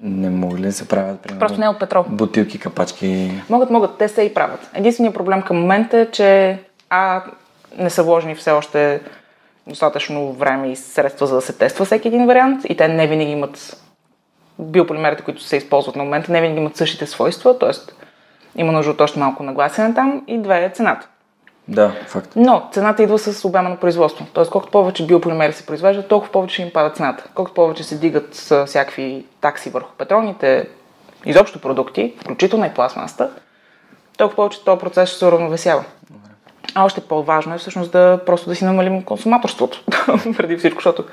[0.00, 2.04] Не могат ли да се правят, примерно, Просто не е от петрол.
[2.08, 3.32] бутилки, капачки?
[3.50, 4.70] Могат, могат, те се и правят.
[4.74, 6.58] Единственият проблем към момента е, че
[6.90, 7.22] А,
[7.78, 9.00] не са вложени все още
[9.66, 13.30] достатъчно време и средства за да се тества всеки един вариант и те не винаги
[13.30, 13.82] имат
[14.58, 17.70] биополимерите, които се използват на момента, не винаги имат същите свойства, т.е.
[18.60, 21.08] има нужда от още малко нагласене там и две е цената.
[21.68, 22.32] Да, факт.
[22.36, 24.26] Но цената идва с обема на производство.
[24.32, 27.24] Тоест, колкото повече биополимери се произвеждат, толкова повече им пада цената.
[27.34, 30.68] Колкото повече се дигат с всякакви такси върху петролните
[31.24, 33.30] изобщо продукти, включително и пластмасата,
[34.18, 35.84] толкова повече този процес ще се уравновесява.
[36.74, 39.84] А още по-важно е всъщност да просто да си намалим консуматорството
[40.36, 41.04] преди всичко, защото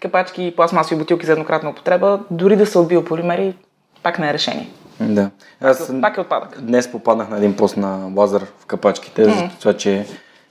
[0.00, 3.54] капачки и пластмасови бутилки за еднократна употреба, дори да са от биополимери,
[4.02, 4.68] пак не е решение.
[5.00, 5.30] Да.
[5.60, 6.60] Аз Пак е отпадък.
[6.60, 10.06] днес попаднах на един пост на Лазар в капачките, за това, че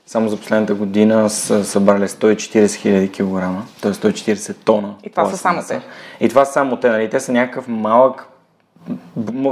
[0.05, 3.91] само за последната година са събрали 140 хиляди килограма, т.е.
[3.91, 4.95] 140 тона.
[5.03, 5.62] И това са само
[6.19, 7.09] И това са само те, нали?
[7.09, 8.27] Те са някакъв малък,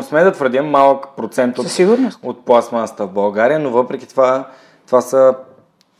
[0.02, 1.68] сме да твърдим малък процент от,
[2.24, 4.48] от пластмасата в България, но въпреки това,
[4.86, 5.36] това са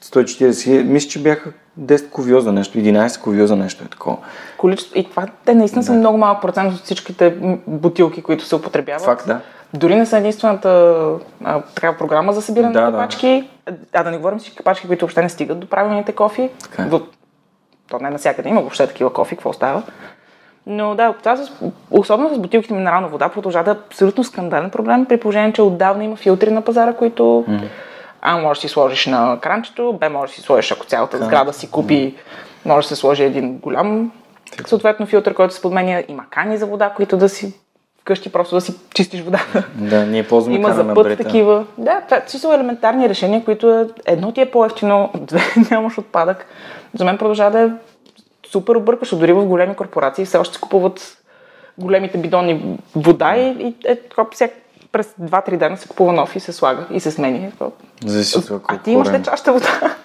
[0.04, 4.18] 140 хиляди, мисля, че бяха 10 ковиоза нещо, 11 ковиоза нещо е такова.
[4.58, 5.00] Количество.
[5.00, 7.36] И това те наистина са много малък процент от всичките
[7.68, 9.06] бутилки, които се употребяват.
[9.06, 9.40] Факт, да.
[9.74, 11.00] Дори не са единствената
[11.44, 12.98] а, такава програма за събиране Да, на да.
[12.98, 13.50] капачки.
[13.94, 16.50] А да не говорим всички капачки, които въобще не стигат до правилните кофи.
[16.64, 16.86] Така е.
[16.86, 17.02] В...
[17.90, 19.84] То не навсякъде има въобще такива кофи, какво става.
[20.68, 21.52] Но да, това с,
[21.92, 26.04] особено с бутилките минерална вода продължава да е абсолютно скандален проблем, при положение, че отдавна
[26.04, 27.46] има филтри на пазара, които
[28.22, 31.54] А можеш да си сложиш на кранчето, Б можеш да си сложиш, ако цялата сграда
[31.54, 32.16] си купи,
[32.66, 34.12] може да се сложи един голям
[34.66, 36.04] съответно филтър, който се подменя.
[36.08, 37.54] Има кани за вода, които да си
[38.02, 39.68] вкъщи просто да си чистиш водата.
[39.76, 41.66] Да, ние ползваме Има за път такива.
[41.78, 46.46] Да, това са елементарни решения, които е, едно ти е по-ефтино, две нямаш отпадък.
[46.94, 47.70] За мен продължава да е
[48.52, 49.16] супер объркващо.
[49.16, 51.18] Дори в големи корпорации все още купуват
[51.78, 54.00] големите бидони вода и, и е,
[54.32, 54.52] всяк,
[54.92, 57.52] през 2-3 дена се купува нов и се слага и се сменя.
[58.06, 59.96] Зависи от А ти имаш ли чашата вода?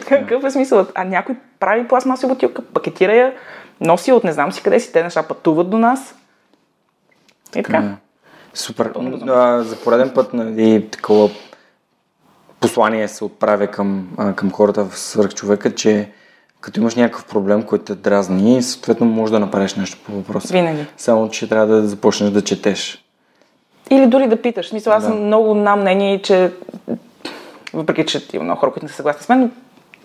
[0.08, 0.92] Какъв е смисълът?
[0.94, 3.32] А някой прави пластмасова бутилка, пакетира я,
[3.80, 6.14] носи от не знам си къде си, те неща пътуват до нас.
[7.56, 7.96] И така.
[8.54, 8.92] Супер.
[9.28, 11.30] А, за пореден път нали, такова
[12.60, 16.12] послание се отправя към, а, към хората в свърхчовека, че
[16.60, 20.52] като имаш някакъв проблем, който те дразни, съответно можеш да направиш нещо по въпроса.
[20.52, 20.86] Винаги.
[20.96, 23.04] Само, че трябва да започнеш да четеш.
[23.90, 24.68] Или дори да питаш.
[24.68, 25.08] Смисъл, аз Да.
[25.08, 26.52] съм много на мнение, че
[27.72, 29.48] въпреки, че има много хора, които не са съгласни с мен, но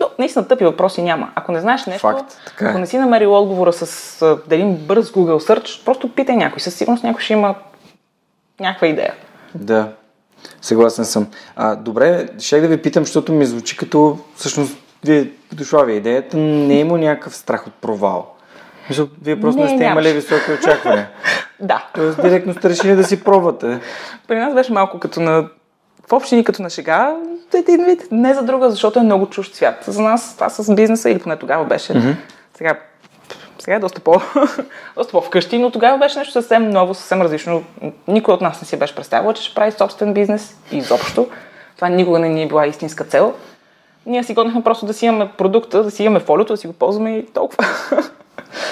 [0.00, 1.30] но наистина тъпи въпроси няма.
[1.34, 2.68] Ако не знаеш нещо, Факт, така е.
[2.68, 3.82] ако не си намерил отговора с
[4.22, 6.60] а, да един бърз Google Search, просто питай някой.
[6.60, 7.54] Със сигурност някой ще има
[8.60, 9.14] някаква идея.
[9.54, 9.88] Да,
[10.62, 11.26] съгласен съм.
[11.56, 16.36] А, добре, ще да ви питам, защото ми звучи като всъщност вие дошла ви идеята,
[16.36, 18.26] не е има някакъв страх от провал.
[18.88, 20.12] Мисля, вие просто не, Не, сте имали нямаше.
[20.12, 21.08] високи очаквания.
[21.60, 21.86] Да.
[21.94, 23.80] Тоест, директно сте решили да си пробвате.
[24.28, 25.48] При нас беше малко като на
[26.08, 27.16] в общини като на шега,
[27.54, 29.84] един вид, не за друга, защото е много чужд свят.
[29.86, 31.92] За нас това с бизнеса, или поне тогава беше.
[31.92, 32.16] Mm-hmm.
[32.56, 32.78] Сега,
[33.58, 34.20] сега е доста, по,
[34.96, 37.64] доста по-вкъщи, но тогава беше нещо съвсем ново, съвсем различно.
[38.08, 41.28] Никой от нас не си беше представил, че ще прави собствен бизнес изобщо.
[41.76, 43.34] Това никога не ни е била истинска цел.
[44.06, 46.72] Ние си гонихме просто да си имаме продукта, да си имаме фолиото, да си го
[46.72, 47.66] ползваме и толкова.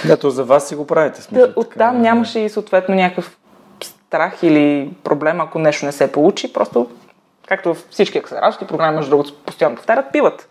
[0.07, 1.23] Да, то за вас си го правите.
[1.23, 3.37] Смисъл, Да, така, оттам нямаше и съответно някакъв
[3.83, 6.53] страх или проблем, ако нещо не се получи.
[6.53, 6.91] Просто,
[7.49, 10.49] както във всички акселераторски програми, между другото, постоянно повтарят, пиват.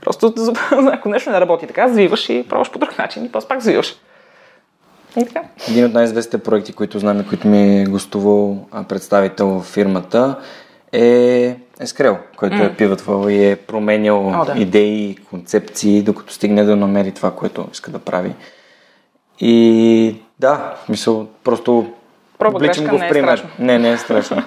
[0.00, 0.34] Просто,
[0.92, 3.96] ако нещо не работи така, завиваш и пробваш по друг начин и после пак завиваш.
[5.16, 5.42] И така.
[5.68, 10.36] Един от най-известните проекти, които знам и които ми е гостувал представител в фирмата
[10.92, 14.54] е Ескрел, който е пиватвал и е променял О, да.
[14.56, 18.34] идеи, концепции, докато стигне да намери това, което иска да прави.
[19.40, 21.92] И да, в смисъл, просто
[22.38, 23.38] Проба обличам грешка го в не е пример.
[23.38, 23.50] страшно.
[23.58, 24.42] Не, не е страшно.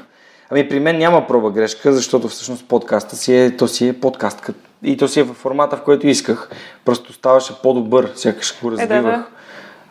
[0.50, 4.50] Ами при мен няма проба грешка, защото всъщност подкаста си е, то си е подкаст
[4.84, 6.50] и то си е в формата, в който исках.
[6.86, 9.04] Просто ставаше по-добър, сякаш го да, развивах.
[9.04, 9.26] да.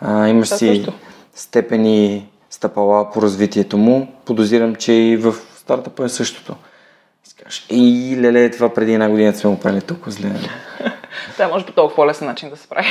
[0.01, 0.93] А, имаш Да, си също.
[1.35, 4.13] степени стъпала по развитието му.
[4.25, 6.55] Подозирам, че и в стартъпа е същото.
[7.71, 10.29] И леле, това преди една година сме го правили толкова зле.
[11.33, 12.87] Това може по толкова по-лесен начин да се прави.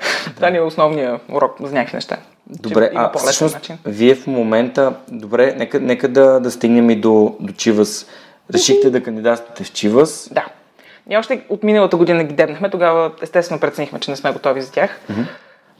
[0.36, 2.16] Това ни е основният урок за някакви неща.
[2.46, 3.78] Добре, а всъщност, начин.
[3.84, 8.06] вие в момента, добре, нека, нека да, да стигнем и до, до Чивас.
[8.54, 10.28] Решихте да кандидатствате в Чивас.
[10.32, 10.44] Да.
[11.06, 14.72] Ние още от миналата година ги дебнахме, тогава естествено преценихме, че не сме готови за
[14.72, 15.00] тях.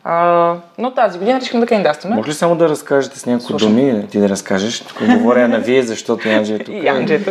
[0.04, 2.16] А, но тази година решихме да кандидатстваме.
[2.16, 3.68] Може ли само да разкажете с няколко Слушам.
[3.68, 4.80] думи, ти да разкажеш?
[4.80, 6.74] Тук говоря на вие, защото Янджи е тук.
[6.74, 7.30] И Анджето.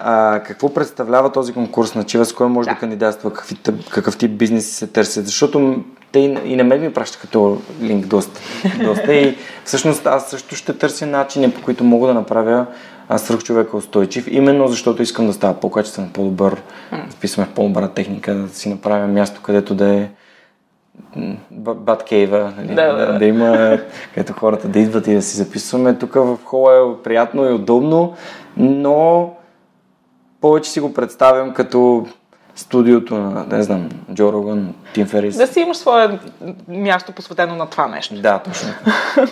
[0.00, 2.32] А, какво представлява този конкурс на Чивас?
[2.32, 2.80] Кой може да, Да.
[2.80, 3.32] кандидатства?
[3.32, 5.26] Какви, тъп- какъв тип бизнеси се търсят?
[5.26, 5.84] Защото
[6.18, 8.40] те и, и на мен ми пращаха като линк доста.
[8.84, 9.14] доста.
[9.14, 12.66] И всъщност аз също ще търся начини, по които мога да направя
[13.08, 18.34] а, свръхчовека устойчив, именно защото искам да става по-качествен, по-добър, да вписваме в по-добра техника,
[18.34, 20.08] да си направя място, където да е
[21.60, 22.74] Баткейва, нали?
[22.74, 23.18] Да, да, да, да.
[23.18, 23.78] да, има,
[24.14, 25.98] където хората да идват и да си записваме.
[25.98, 28.14] Тук в хола е приятно и удобно,
[28.56, 29.30] но
[30.40, 32.06] повече си го представям като
[32.58, 35.36] студиото на, не знам, Джо Роган, Тим Ферис.
[35.36, 36.18] Да си имаш свое
[36.68, 38.14] място посветено на това нещо.
[38.14, 38.68] Да, точно.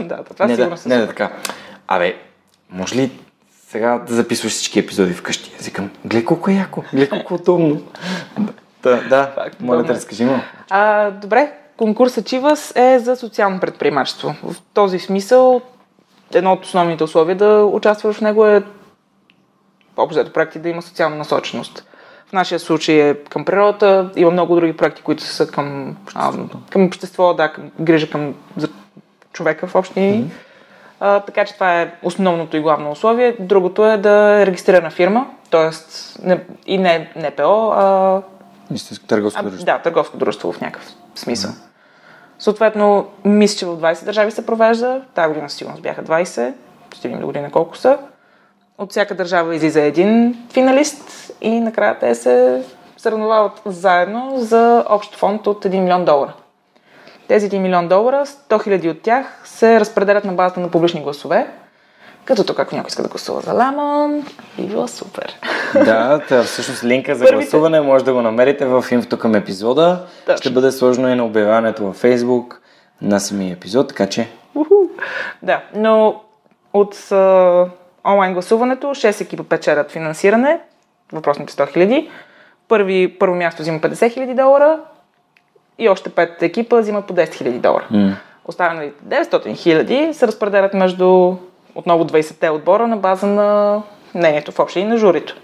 [0.06, 1.30] да, това не, сигурно да, се не да така.
[1.88, 2.16] Абе,
[2.70, 3.10] може ли
[3.68, 5.54] сега да записваш всички епизоди вкъщи?
[5.60, 7.82] Аз викам, гледай колко е яко, гледай колко е удобно.
[8.82, 9.94] да, да, Факт, моля те, е.
[9.94, 10.40] разкажи му.
[10.70, 14.34] А, добре, конкурсът Чивас е за социално предприемачество.
[14.42, 15.60] В този смисъл,
[16.34, 18.62] едно от основните условия да участваш в него е
[19.96, 21.84] общо проекти да има социална насоченост.
[22.28, 26.32] В нашия случай е към природата, има много други проекти, които са към, а,
[26.70, 28.68] към общество, да, към грижа към за
[29.32, 30.30] човека в общини.
[31.00, 33.36] А, така че това е основното и главно условие.
[33.40, 36.36] Другото е да е регистрирана фирма, т.е.
[36.66, 38.22] и не НПО, а
[38.74, 39.66] Истинско търговско А, дружество.
[39.66, 41.50] да, търговско дружество в някакъв смисъл.
[42.38, 45.02] Съответно, мисля, че в 20 държави се провежда.
[45.14, 46.52] Тази година сигурност бяха 20.
[46.94, 47.98] Ще видим до година колко са.
[48.78, 52.62] От всяка държава излиза един финалист и накрая те се
[52.96, 56.32] съревновават заедно за общ фонд от 1 милион долара.
[57.28, 61.46] Тези 1 милион долара, 100 хиляди от тях се разпределят на базата на публични гласове.
[62.24, 64.24] Като тук, ако някой иска да гласува за Ламон,
[64.58, 65.38] би било супер.
[65.74, 70.06] Да, та, всъщност линка за Първите- гласуване може да го намерите в инфото към епизода.
[70.26, 70.36] Точно.
[70.36, 72.56] Ще бъде сложено и на обявяването във Facebook
[73.02, 74.74] на самия епизод, така че Уху.
[75.42, 76.20] Да, но
[76.72, 77.64] от а,
[78.06, 80.60] онлайн гласуването 6 екипа печелят финансиране,
[81.12, 82.10] въпросните 100 хиляди.
[82.68, 84.78] Първи, първо място взима 50 хиляди долара
[85.78, 87.86] и още 5 екипа взимат по 10 хиляди долара.
[87.90, 91.34] м- Останалите 900 хиляди се разпределят между
[91.74, 93.82] отново 20-те отбора на база на
[94.14, 95.36] мнението в общи и на журито.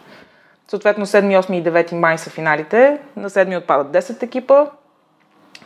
[0.68, 2.98] Съответно 7, 8 и 9 май са финалите.
[3.16, 4.66] На 7 отпадат 10 екипа,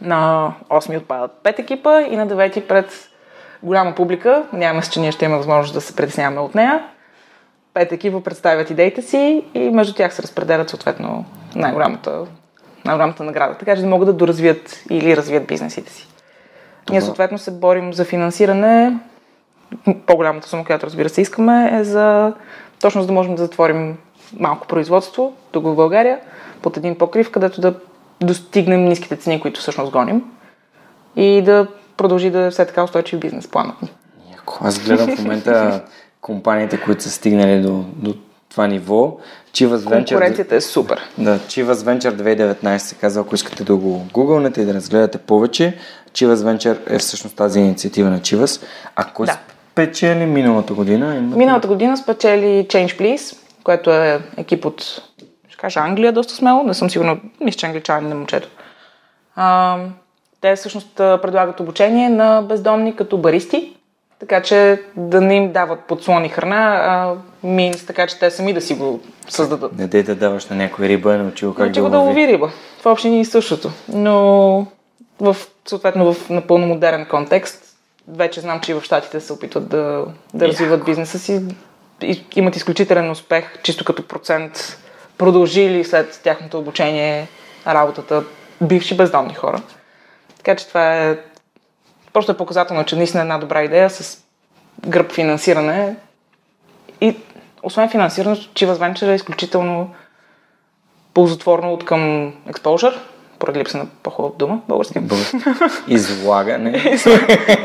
[0.01, 3.11] на 8 отпадат 5 екипа и на 9 пред
[3.63, 4.45] голяма публика.
[4.53, 6.85] Нямаме се, че ние ще имаме възможност да се притесняваме от нея.
[7.77, 12.25] Пет екипа представят идеите си и между тях се разпределят съответно най-голямата,
[12.85, 16.09] най-голямата награда, така че да могат да доразвият или развият бизнесите си.
[16.91, 18.99] Ние съответно се борим за финансиране.
[20.07, 22.33] По-голямата сума, която разбира се искаме, е за
[22.81, 23.99] точно за да можем да затворим
[24.39, 26.19] малко производство тук в България
[26.63, 27.75] под един покрив, където да
[28.21, 30.25] достигнем ниските цени, които всъщност гоним
[31.17, 33.93] и да продължи да е все така устойчив бизнес планът ни.
[34.33, 34.59] Яко.
[34.61, 35.83] Аз гледам в момента
[36.21, 38.15] компаниите, които са стигнали до, до
[38.49, 39.17] това ниво.
[39.53, 41.01] Chivas Venture, Конкуренцията е супер.
[41.19, 42.11] да, Chivas Venture
[42.55, 45.79] 2019 се казва, ако искате да го гугълнете и да разгледате повече.
[46.13, 48.63] Chivas Venture е всъщност тази инициатива на Chivas.
[48.97, 49.39] А кой Да.
[49.73, 51.17] спечели миналата година?
[51.17, 54.83] Имате- Миналата година спечели Change Please, което е екип от,
[55.49, 58.49] ще кажа, Англия доста смело, не съм сигурна, мисля, че англичанин на момчето.
[59.37, 59.79] А,
[60.41, 63.77] те всъщност предлагат обучение на бездомни като баристи,
[64.21, 67.15] така че да не им дават подслони храна, а
[67.47, 69.79] минс, така че те сами да си го създадат.
[69.79, 72.27] Не дей да даваш на някой риба, е научил как Значи да го да лови.
[72.27, 72.51] риба.
[72.79, 73.71] Това въобще ни е същото.
[73.89, 74.67] Но
[75.21, 75.37] в,
[75.69, 77.63] съответно в напълно модерен контекст,
[78.09, 81.41] вече знам, че и в Штатите се опитват да, да развиват бизнеса си.
[82.03, 84.79] И, имат изключителен успех, чисто като процент
[85.19, 87.29] продължили след тяхното обучение
[87.67, 88.25] работата
[88.61, 89.63] бивши бездомни хора.
[90.37, 91.17] Така че това е
[92.17, 94.25] просто е показателно, че наистина е една добра идея с
[94.87, 95.97] гръб финансиране.
[97.01, 97.17] И
[97.63, 99.95] освен финансирането, Chivas Venture е изключително
[101.15, 102.95] ползотворно от към exposure,
[103.39, 104.99] поради липса на по-хубав дума, български.
[105.89, 106.71] Излагане.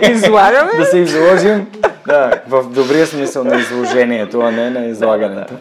[0.02, 0.72] Излагаме.
[0.78, 1.68] да се изложим.
[2.08, 5.54] Да, в добрия смисъл на изложението, а не на излагането.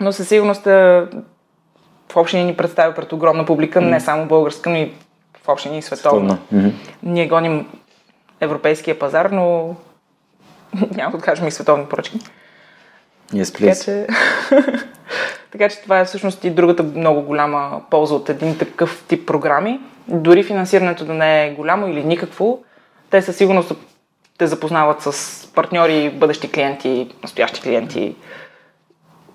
[0.00, 4.92] Но със сигурност в общи ни представя пред огромна публика, не само българска, но и
[5.44, 6.38] в общи ни световна.
[7.02, 7.66] Ние гоним
[8.40, 9.76] европейския пазар, но
[10.96, 12.18] няма да откажем и световни поръчки.
[13.32, 13.84] Yes, Така please.
[13.84, 14.06] че...
[15.52, 19.80] така че това е всъщност и другата много голяма полза от един такъв тип програми.
[20.08, 22.62] Дори финансирането да не е голямо или никакво,
[23.10, 23.72] те със сигурност
[24.38, 28.16] те запознават с партньори, бъдещи клиенти, настоящи клиенти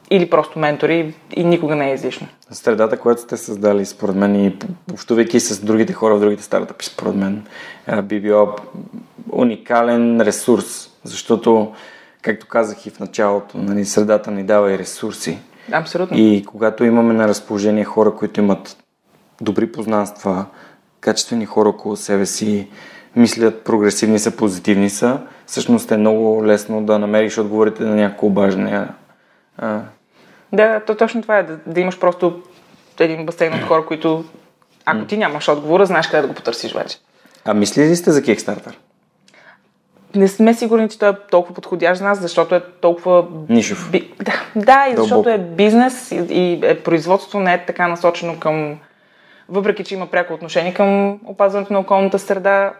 [0.09, 2.27] или просто ментори и никога не е излишно.
[2.51, 4.57] Средата, която сте създали, според мен, и
[4.93, 7.45] общувайки с другите хора в другите стартъпи, според мен,
[8.03, 8.55] би било
[9.31, 11.73] уникален ресурс, защото,
[12.21, 15.39] както казах и в началото, нали, средата ни дава и ресурси.
[15.71, 16.17] Абсолютно.
[16.17, 18.77] И когато имаме на разположение хора, които имат
[19.41, 20.45] добри познанства,
[20.99, 22.67] качествени хора около себе си,
[23.15, 28.93] мислят, прогресивни са, позитивни са, всъщност е много лесно да намериш отговорите на няколко обаждания.
[30.53, 32.41] Да, то точно това е, да, да имаш просто
[32.99, 34.25] един басейн от хора, които
[34.85, 36.97] ако ти нямаш отговора, знаеш къде да го потърсиш вече.
[37.45, 38.73] а мислили ли сте за Kickstarter?
[40.15, 43.25] Не сме сигурни, че той е толкова подходящ за нас, защото е толкова...
[43.49, 43.91] Нишов.
[43.91, 44.11] Би...
[44.21, 48.79] Да, да, и защото е бизнес и, и е производство, не е така насочено към...
[49.49, 52.73] Въпреки, че има пряко отношение към опазването на околната среда,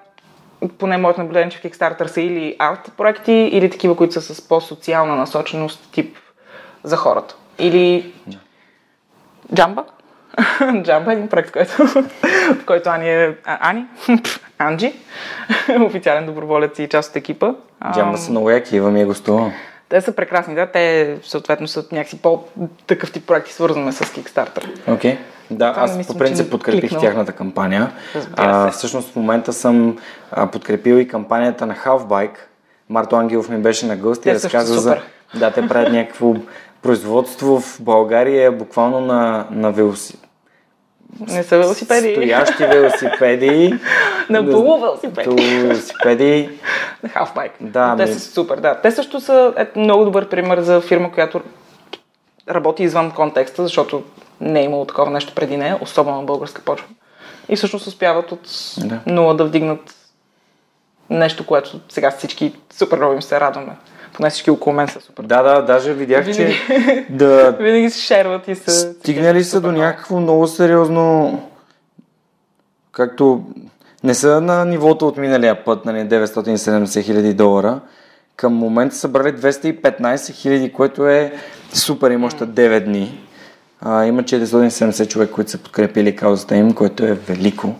[0.77, 4.47] поне моят наблюдение, че в Kickstarter са или арт проекти, или такива, които са с
[4.47, 6.17] по-социална насоченост, тип
[6.83, 7.35] за хората.
[7.59, 8.13] Или
[9.55, 9.83] Джамба.
[10.83, 11.87] Джамба е един проект, който,
[12.53, 13.35] в който Ани е...
[13.45, 13.85] А, Ани?
[14.59, 14.93] Анджи.
[15.79, 17.53] Официален доброволец и част от екипа.
[17.79, 19.51] А, Джамба са много яки, Ива ми е гостувал.
[19.89, 20.65] Те са прекрасни, да.
[20.65, 24.91] Те съответно са някакси по-такъв тип проекти, свързваме с Kickstarter.
[24.93, 25.13] Окей.
[25.13, 25.17] Okay.
[25.51, 27.01] Да, Това аз мисля, по принцип подкрепих кликнало.
[27.01, 27.91] тяхната кампания.
[28.13, 28.71] Се.
[28.71, 29.97] всъщност в момента съм
[30.31, 32.37] а, подкрепил и кампанията на Halfbike.
[32.89, 34.97] Марто Ангелов ми беше на гости и разказа за...
[35.35, 36.35] Да, те правят някакво
[36.85, 40.17] производство в България, буквално на, на велоси...
[41.19, 42.11] Не са велосипеди.
[42.11, 43.73] Стоящи велосипеди.
[44.29, 45.57] на полувелосипеди.
[45.57, 46.49] Велосипеди.
[47.03, 47.51] На халфбайк.
[47.61, 48.81] Да, Те ми- са супер, да.
[48.81, 51.41] Те също са е, много добър пример за фирма, която
[52.49, 54.03] работи извън контекста, защото
[54.41, 56.87] не е имало такова нещо преди нея, особено на българска почва.
[57.49, 58.99] И всъщност успяват от Да.
[59.05, 59.95] нула да вдигнат
[61.09, 63.75] нещо, което сега всички супер много им се радваме.
[64.15, 65.23] Поне всички около мен са супер.
[65.23, 66.53] Да, да, даже видях, че
[67.09, 68.71] да Винаги се шерват и се...
[68.71, 71.41] стигнали са до някакво много сериозно
[72.91, 73.43] както
[74.03, 77.79] не са на нивото от миналия път, нали, 970 хиляди долара.
[78.35, 81.33] Към момента са събрали 215 хиляди, което е
[81.73, 83.21] супер, има още 9 дни.
[83.81, 87.75] А, има 470 човека, които са подкрепили каузата им, което е велико.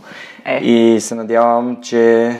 [0.45, 0.57] Е.
[0.57, 2.35] И се надявам, че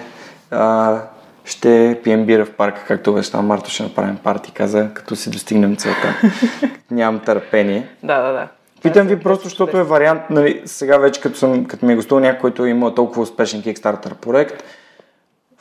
[0.51, 1.01] а,
[1.45, 5.75] ще пием бира в парка, както обеща Марто, ще направим парти, каза, като си достигнем
[5.75, 6.13] целта.
[6.91, 7.87] Нямам търпение.
[8.03, 8.47] Да, да, да.
[8.83, 12.21] Питам ви просто, защото е вариант, нали, сега вече като, съм, като ми е гостувал
[12.21, 14.63] някой, който има толкова успешен Kickstarter проект,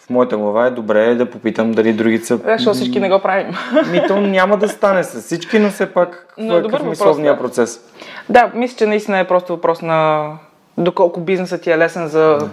[0.06, 2.38] в моята глава е добре да попитам дали другите са...
[2.38, 3.54] Да, защото всички не го правим.
[3.90, 6.90] Ми то няма да стане с всички, но все пак Но е добър е въпрос,
[6.90, 7.38] мисловния да.
[7.38, 7.80] процес?
[8.28, 10.30] Да, мисля, че наистина е просто въпрос на
[10.78, 12.48] доколко бизнесът ти е лесен за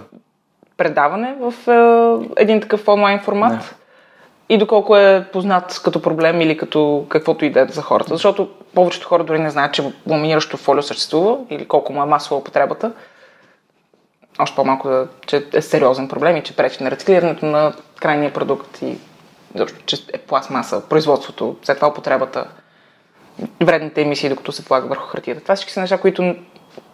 [0.76, 3.70] предаване в е, един такъв онлайн формат Да.
[4.48, 8.14] и доколко е познат като проблем или като каквото и да е за хората.
[8.14, 12.40] Защото повечето хора дори не знаят, че ламиниращо фолио съществува или колко му е масова
[12.40, 12.92] употребата.
[14.38, 18.98] Още по-малко, че е сериозен проблем и че пречи на рециклирането на крайния продукт и
[19.86, 22.46] че е пластмаса, производството, след това употребата
[23.62, 25.42] вредните емисии, докато се полага върху хартията.
[25.42, 26.34] Това всички са неща, които,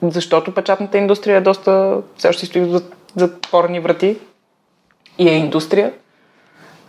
[0.03, 2.81] защото печатната индустрия е доста, все още стои
[3.17, 4.19] затворени врати
[5.19, 5.93] и е индустрия,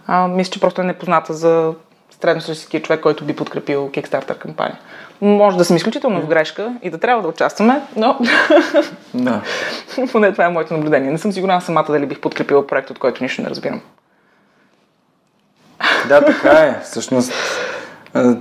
[0.07, 1.73] а, мисля, че просто е непозната за
[2.21, 4.79] средностатистическия човек, който би подкрепил Kickstarter кампания.
[5.21, 8.19] Може да съм изключително в грешка и да трябва да участваме, но
[9.13, 9.41] Да.
[10.11, 11.11] поне това е моето наблюдение.
[11.11, 13.81] Не съм сигурна самата дали бих подкрепила проект, от който нищо не разбирам.
[16.07, 16.81] Да, така е.
[16.83, 17.33] Всъщност,
[18.13, 18.35] а,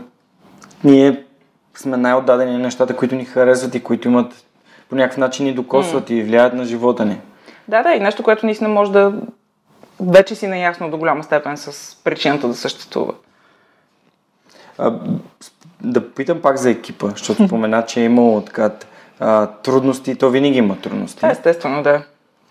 [0.84, 1.24] ние
[1.74, 4.44] сме най-отдадени на нещата, които ни харесват и които имат
[4.88, 7.20] по някакъв начин ни докосват и влияят на живота ни.
[7.68, 9.12] Да, да, и нещо, което наистина може да
[10.00, 13.14] вече си наясно до голяма степен с причината да съществува.
[14.78, 14.94] А,
[15.80, 18.70] да попитам пак за екипа, защото спомена, че е имало така
[19.20, 21.26] а, трудности, то винаги има трудности.
[21.26, 22.02] Е естествено, да.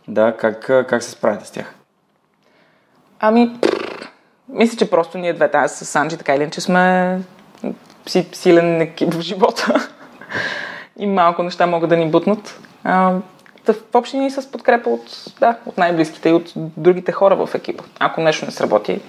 [0.08, 0.60] Да, как,
[0.90, 1.74] как се справите с тях?
[3.20, 3.60] Ами,
[4.50, 7.20] мисля, че просто ние двете, аз с Санджи, така или иначе сме
[8.08, 9.90] си, силен екип в живота.
[11.00, 12.60] и малко неща могат да ни бутнат.
[12.84, 13.14] А,
[13.74, 17.84] в общи ни с подкрепа от, да, от най-близките и от другите хора в екипа.
[18.00, 19.00] Ако нещо не сработи,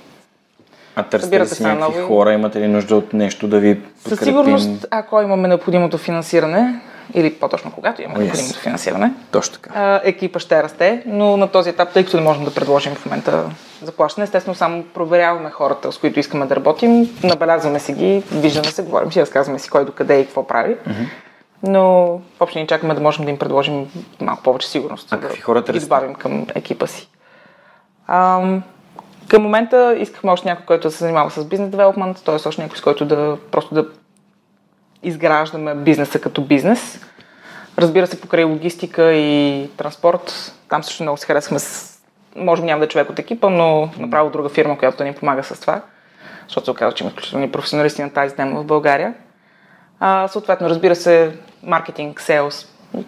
[0.96, 2.32] А търсите ли си се някакви хора?
[2.32, 4.16] Имате ли нужда от нещо да ви подкрепим?
[4.16, 6.80] със сигурност, ако имаме необходимото финансиране,
[7.14, 8.24] или по-точно когато имаме О, yes.
[8.24, 9.70] необходимото финансиране, Точно така.
[9.74, 13.06] а, екипа ще расте, но на този етап, тъй като не можем да предложим в
[13.06, 13.44] момента
[13.82, 18.82] заплащане, естествено само проверяваме хората, с които искаме да работим, набелязваме си ги, виждаме се,
[18.82, 20.76] говорим си, разказваме си кой докъде и какво прави.
[21.62, 22.06] Но
[22.38, 23.86] въобще ни чакаме да можем да им предложим
[24.20, 27.08] малко повече сигурност, А какви хора да ги добавим към екипа си.
[28.06, 28.62] Ам,
[29.28, 32.34] към момента искахме още някой, който да се занимава с бизнес девелопмент, т.е.
[32.34, 33.86] още някой, с който да просто да
[35.02, 37.00] изграждаме бизнеса като бизнес.
[37.78, 41.98] Разбира се, покрай логистика и транспорт, там също много се харесваме с...
[42.36, 45.14] Може би няма да е човек от екипа, но направо друга фирма, която да ни
[45.14, 45.80] помага с това,
[46.48, 49.14] защото се оказва, че има изключителни професионалисти на тази тема в България.
[50.00, 51.32] А, съответно, разбира се,
[51.62, 52.66] маркетинг, селс,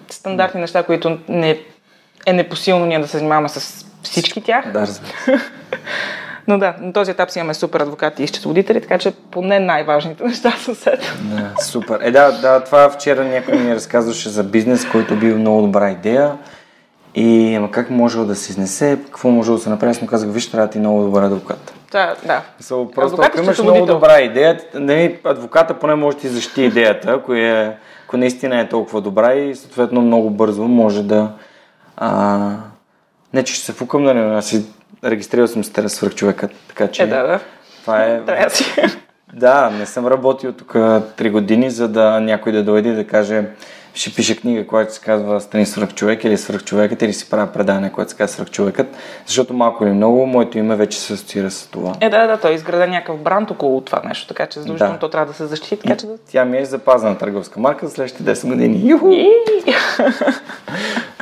[0.09, 1.59] стандартни неща, които не,
[2.27, 4.73] е непосилно ние да се занимаваме с всички тях.
[4.73, 5.39] Да, разбира се.
[6.49, 10.25] Но да, на този етап си имаме супер адвокати и счетоводители, така че поне най-важните
[10.27, 11.13] неща са сет.
[11.21, 12.01] Да, супер.
[12.03, 16.39] Е, да, да, това вчера някой ми разказваше за бизнес, който бил много добра идея.
[17.15, 20.31] И ама как можел да се изнесе, какво можело да се направи, аз му казах,
[20.33, 21.73] виж, трябва да ти е много добър адвокат.
[21.91, 22.43] Да, да.
[22.63, 27.11] So, просто ако имаш много добра идея, нали, адвоката поне може да ти защити идеята,
[27.11, 27.77] ако, е,
[28.07, 31.33] ако наистина е толкова добра и съответно много бързо може да...
[31.97, 32.39] А,
[33.35, 34.65] не, че ще се фукам, нали, аз си
[35.05, 37.41] регистрирал съм се с свръхчовека, така че Е, да, да.
[37.81, 38.25] това е...
[38.27, 38.65] Трябва да си.
[39.33, 43.45] Да, не съм работил тук 3 години, за да някой да дойде и да каже
[43.95, 48.11] ще пише книга, която се казва Страни свръхчовек или свръхчовекът или си правя предаване, което
[48.11, 48.87] се казва свръхчовекът,
[49.27, 51.95] защото малко или много моето име вече се асоциира с това.
[52.01, 54.99] Е, да, да, той изграда някакъв бранд около това нещо, така че задължително Да.
[54.99, 56.07] то трябва да се защити, така че.
[56.31, 58.91] Тя ми е запазена търговска марка за следващите 10 години.
[58.91, 59.11] Юху!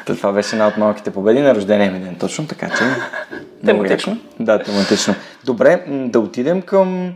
[0.06, 2.84] Това беше една от малките победи на рождения ми ден, точно така че.
[3.66, 4.18] Тематично.
[4.40, 5.14] Да, тематично.
[5.44, 7.12] Добре, да отидем към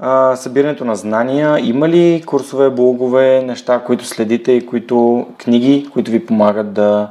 [0.00, 1.58] а, събирането на знания.
[1.58, 7.10] Има ли курсове, блогове, неща, които следите и които книги, които ви помагат да,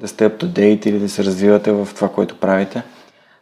[0.00, 2.82] да сте up to date или да се развивате в това, което правите?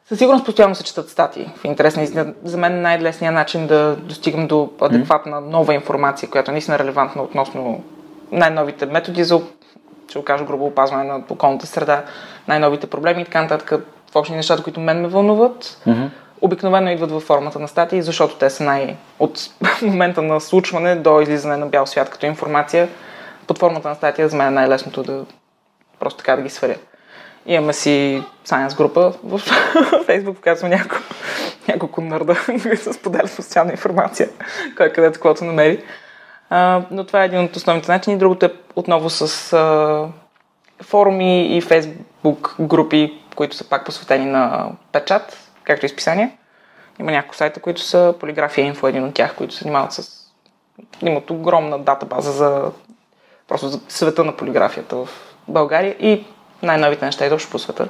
[0.08, 1.50] Със сигурност постоянно се четат статии.
[1.56, 6.52] В интерес на за мен най-лесният начин да достигам до адекватна нова информация, която е
[6.52, 7.82] наистина релевантна относно
[8.32, 9.40] най-новите методи за,
[10.08, 12.04] ще кажа грубо, опазване на околната среда,
[12.48, 13.72] най-новите проблеми и така нататък.
[14.14, 16.08] Въобще нещата, които мен ме вълнуват, mm-hmm.
[16.42, 18.96] Обикновено идват във формата на статии, защото те са най...
[19.18, 19.40] от
[19.82, 22.88] момента на случване до излизане на бял свят като информация.
[23.46, 25.24] Под формата на статия за мен е най-лесното да
[26.00, 26.76] просто така да ги сваря.
[27.46, 29.38] Имаме си Science група в
[30.08, 30.68] Facebook, която сме
[31.68, 34.28] няколко, нърда, които споделят постоянна информация,
[34.76, 35.84] кой където каквото намери.
[36.50, 38.18] А, но това е един от основните начини.
[38.18, 40.08] Другото е отново с а,
[40.82, 46.32] форуми и Facebook групи, които са пак посветени на печат, както и списания.
[47.00, 50.26] Има няколко сайта, които са Полиграфия Инфо, един от тях, които се занимават с...
[51.02, 52.70] имат огромна датабаза за
[53.48, 55.08] просто за света на полиграфията в
[55.48, 56.26] България и
[56.62, 57.88] най-новите неща изобщо по света.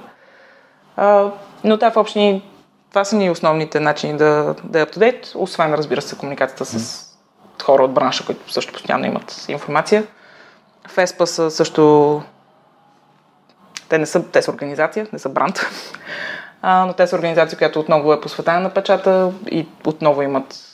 [0.97, 1.31] А,
[1.65, 2.51] но това в общини,
[2.91, 7.07] това са ни основните начини да, да е up-to-date, освен, разбира се, комуникацията с
[7.63, 10.07] хора от бранша, които също постоянно имат информация.
[10.89, 12.23] Феспа са също...
[13.89, 15.61] Те не са, те са организация, не са бранд,
[16.63, 20.73] но те са организация, която отново е посветена на печата и отново имат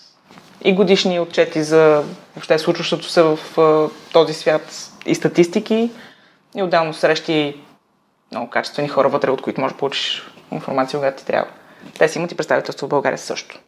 [0.64, 2.02] и годишни отчети за
[2.36, 3.38] въобще случващото се в
[4.12, 5.90] този свят и статистики,
[6.56, 7.56] и отделно срещи
[8.32, 10.22] много качествени хора вътре, от които можеш да получиш
[10.52, 11.50] информация, когато ти трябва.
[11.98, 13.58] Те си имат и представителство в България също.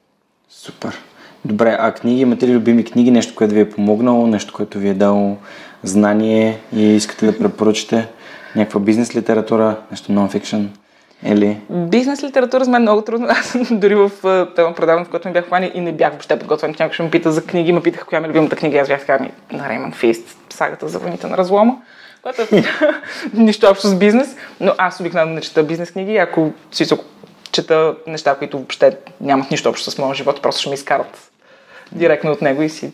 [0.49, 0.99] Супер.
[1.45, 4.89] Добре, а книги, имате ли любими книги, нещо, което ви е помогнало, нещо, което ви
[4.89, 5.37] е дало
[5.83, 8.09] знание и искате да препоръчате?
[8.57, 10.67] Някаква бизнес литература, нещо нон-фикшн?
[11.25, 11.61] Или?
[11.71, 13.27] Бизнес литература за мен е много трудно.
[13.31, 14.11] Аз дори в
[14.57, 16.75] това предаване, в което ми бях хвани и не бях въобще подготвен.
[16.81, 18.79] Някой ще ме пита за книги, ме питах коя ми е любимата книга.
[18.79, 21.75] Аз бях така на Рейман Фист, сагата за войните на разлома
[22.23, 22.47] което е
[23.35, 26.87] нищо общо с бизнес, но аз обикновено не чета бизнес книги, ако си
[27.53, 31.31] чета неща, които въобще нямат нищо общо с моя живот, просто ще ми изкарат
[31.93, 32.93] директно от него и си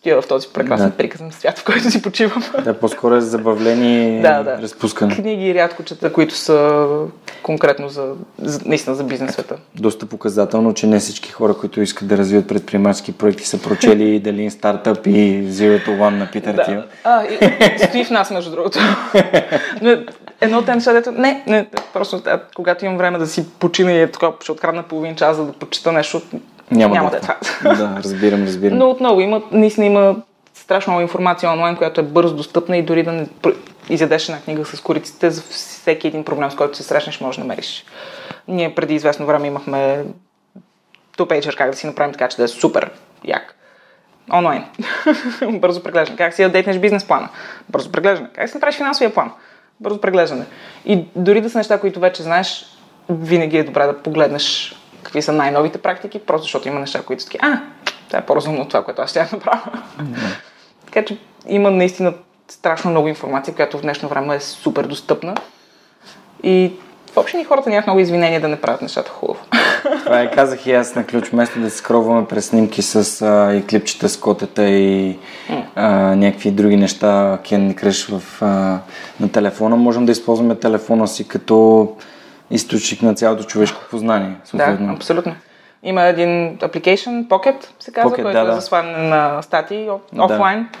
[0.00, 0.96] стоя в този прекрасен да.
[0.96, 2.42] приказен свят, в който си почивам.
[2.64, 4.62] Да, по-скоро е забавление и да, да.
[4.62, 5.14] разпускане.
[5.14, 6.86] Книги рядко чета, които са
[7.42, 9.56] конкретно за, за наистина за бизнес света.
[9.74, 14.50] Доста показателно, че не всички хора, които искат да развият предприемачески проекти, са прочели дали
[14.50, 16.64] стартъп и Zero to One на Питър да.
[16.64, 16.82] Тил.
[17.04, 17.38] А, и,
[17.78, 18.78] стои в нас, между другото.
[19.82, 19.96] Но
[20.40, 21.12] едно от неща, дето...
[21.12, 22.22] Не, не, просто
[22.56, 25.52] когато имам време да си почина и е така, ще открадна половин час, за да
[25.52, 26.22] почита нещо,
[26.70, 27.36] няма, няма да е това.
[27.62, 28.78] Да, разбирам, разбирам.
[28.78, 30.16] Но отново, има, наистина има
[30.54, 33.26] страшно много информация онлайн, която е бързо достъпна и дори да не
[33.88, 37.44] изядеш една книга с кориците, за всеки един проблем, с който се срещнеш, можеш да
[37.44, 37.84] намериш.
[38.48, 40.04] Ние преди известно време имахме
[41.16, 42.90] тупейджер, как да си направим така, че да е супер
[43.24, 43.54] як.
[44.32, 44.64] Онлайн.
[45.50, 46.16] Бързо преглеждане.
[46.16, 47.28] Как си дейтнеш бизнес плана.
[47.68, 48.30] Бързо преглеждане.
[48.34, 49.32] Как си направиш финансовия план.
[49.80, 50.46] Бързо преглеждане.
[50.84, 52.66] И дори да са неща, които вече знаеш,
[53.08, 57.30] винаги е добре да погледнеш какви са най-новите практики, просто защото има неща, които са
[57.40, 57.60] а,
[58.06, 59.60] това е по-разумно от това, което аз ще направя.
[59.98, 60.36] Mm-hmm.
[60.86, 62.14] така че има наистина
[62.48, 65.34] страшно много информация, която в днешно време е супер достъпна.
[66.42, 66.72] И
[67.14, 69.40] въобще ни хората нямат много извинения да не правят нещата хубаво.
[70.04, 73.66] Това е, казах и аз на ключ, вместо да скроваме през снимки с а, и
[73.66, 75.18] клипчета с котета и
[75.74, 78.78] а, някакви други неща, Кен Кръш в, а,
[79.20, 81.88] на телефона, можем да използваме телефона си като
[82.50, 84.36] източник на цялото човешко познание.
[84.44, 84.86] Съответно.
[84.86, 85.34] Да, абсолютно.
[85.82, 88.54] Има един application, Pocket, се казва, Pocket, който да, е да.
[88.54, 89.88] за сваляне на статии
[90.18, 90.68] офлайн.
[90.72, 90.78] Да.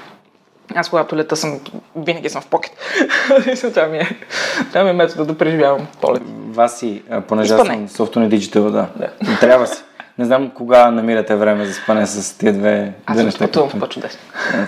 [0.74, 1.60] Аз когато лета съм,
[1.96, 2.70] винаги съм в Pocket.
[3.74, 4.16] това, ми е,
[4.68, 6.22] това ми е метода да преживявам полет.
[6.48, 8.88] Васи, понеже аз съм софтуер диджитал, да.
[8.96, 9.10] да.
[9.40, 9.82] Трябва си.
[10.18, 13.44] Не знам кога намирате време за спане с тия две, Аз две неща.
[13.44, 14.20] Аз съм по-чудесно.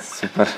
[0.02, 0.48] Супер.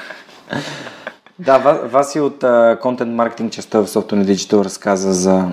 [1.39, 2.45] Да, Васи от
[2.81, 5.49] контент маркетинг частта в Software Digital разказа за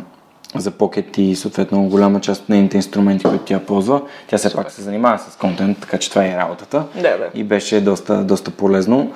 [0.56, 4.02] за Pocket и съответно голяма част от нейните инструменти, които тя ползва.
[4.28, 6.84] Тя все пак се занимава с контент, така че това е работата.
[6.96, 7.30] Да, да.
[7.34, 9.12] И беше доста, доста полезно.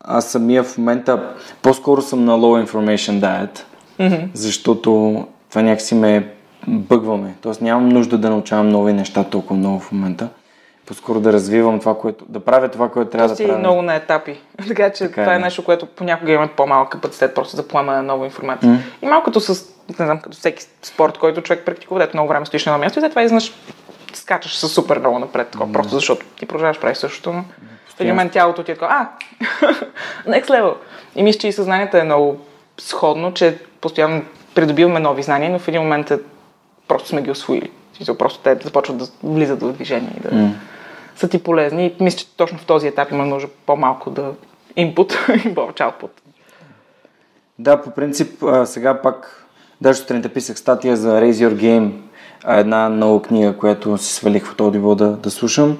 [0.00, 3.62] Аз самия в момента по-скоро съм на low information diet,
[4.00, 4.28] mm-hmm.
[4.34, 6.32] защото това някакси ме
[6.66, 7.34] бъгваме.
[7.40, 10.28] Тоест нямам нужда да научавам нови неща толкова много в момента.
[10.86, 13.58] По-скоро да развивам това, което, да правя това, което трябва да правя.
[13.58, 14.40] много на етапи.
[14.68, 17.92] така че така това е, е нещо, което понякога имаме по-малък капацитет просто за поема
[17.92, 18.72] на нова информация.
[18.72, 19.04] Mm-hmm.
[19.04, 22.66] И малкото с не знам, като всеки спорт, който човек практикува, дето много време стоиш
[22.66, 23.52] на едно място и след това изнъж
[24.14, 25.72] скачаш с супер много напред, такова, mm.
[25.72, 27.44] просто защото ти продължаваш правиш същото, но
[27.88, 29.08] в един момент тялото ти е такова, а,
[30.30, 30.74] next level.
[31.16, 32.40] И мисля, че и съзнанието е много
[32.80, 34.22] сходно, че постоянно
[34.54, 36.18] придобиваме нови знания, но в един момент е,
[36.88, 37.70] просто сме ги освоили.
[38.18, 40.50] Просто те започват да влизат в движение и да, mm.
[41.16, 41.86] са ти полезни.
[41.86, 44.32] И мисля, че точно в този етап има нужда по-малко да
[44.76, 46.10] инпут и повече output.
[47.58, 49.37] Да, по принцип, сега пак,
[49.80, 51.90] даже сутринта писах статия за Raise Your Game,
[52.48, 55.78] една нова книга, която си свалих в Audible да, да слушам.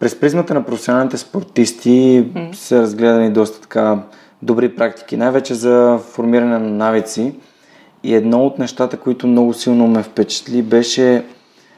[0.00, 2.52] През призмата на професионалните спортисти mm.
[2.52, 3.98] са разгледани доста така
[4.42, 7.34] добри практики, най-вече за формиране на навици.
[8.04, 11.24] И едно от нещата, които много силно ме впечатли, беше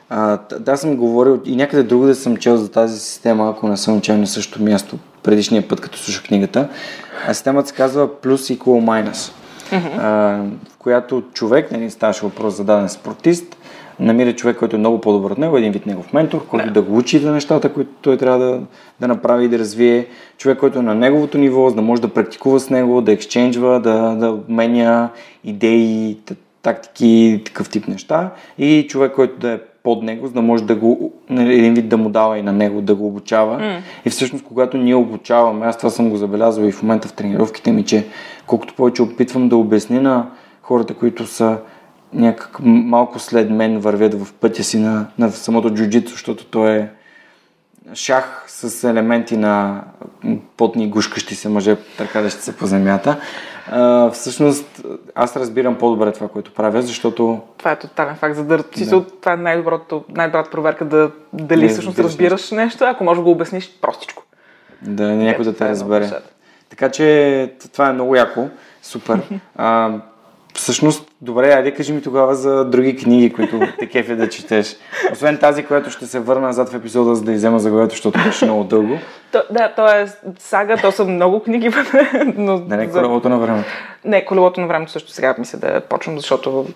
[0.08, 3.76] а, да, съм говорил и някъде друго да съм чел за тази система, ако не
[3.76, 6.68] съм чел на същото място предишния път, като слушах книгата.
[7.28, 9.32] А системата се казва плюс equal minus,
[9.70, 9.98] mm-hmm.
[9.98, 13.56] а, в която човек, нали, ставаше въпрос за даден спортист,
[14.00, 16.82] намира човек, който е много по-добър от него, един вид негов ментор, който да, да
[16.82, 18.60] го учи за нещата, които той трябва да,
[19.00, 20.06] да направи и да развие.
[20.38, 23.80] Човек, който е на неговото ниво, за да може да практикува с него, да ексченджва,
[23.80, 25.08] да, да обменя
[25.44, 26.18] идеи,
[26.62, 28.30] тактики, такъв тип неща.
[28.58, 31.88] И човек, който да е под него, за да може да го, нали, един вид
[31.88, 33.58] да му дава и на него, да го обучава.
[33.58, 33.78] Mm.
[34.04, 37.72] И всъщност, когато ние обучаваме, аз това съм го забелязал и в момента в тренировките
[37.72, 38.06] ми, че
[38.46, 40.26] колкото повече опитвам да обясня на
[40.62, 41.58] хората, които са
[42.14, 46.90] някак малко след мен вървят в пътя си на, на самото джуджито, защото то е
[47.94, 49.82] шах с елементи на
[50.56, 53.20] потни гушкащи се мъже, така да ще се по земята.
[53.70, 54.82] А, всъщност,
[55.14, 57.40] аз разбирам по-добре това, което правя, защото...
[57.58, 58.74] Това е тотален факт за дърт.
[58.90, 59.04] Да.
[59.20, 62.84] Това е най-доброто, най-добрата проверка да, дали не, всъщност разбираш нещо.
[62.84, 64.22] ако можеш да го обясниш простичко.
[64.82, 66.10] Да, някой да те е разбере.
[66.70, 68.48] Така че това е много яко.
[68.82, 69.20] Супер.
[69.56, 70.00] А,
[70.54, 74.76] Всъщност, добре, айде кажи ми тогава за други книги, които те кефе да четеш.
[75.12, 78.44] Освен тази, която ще се върна назад в епизода, за да изема заглавието, защото беше
[78.44, 78.98] много дълго.
[79.32, 80.06] То, да, то е
[80.38, 81.70] сага, то са много книги,
[82.36, 82.58] но...
[82.58, 83.68] Да, не колелото на времето.
[84.04, 86.66] Не, колелото на времето също сега мисля да почвам, защото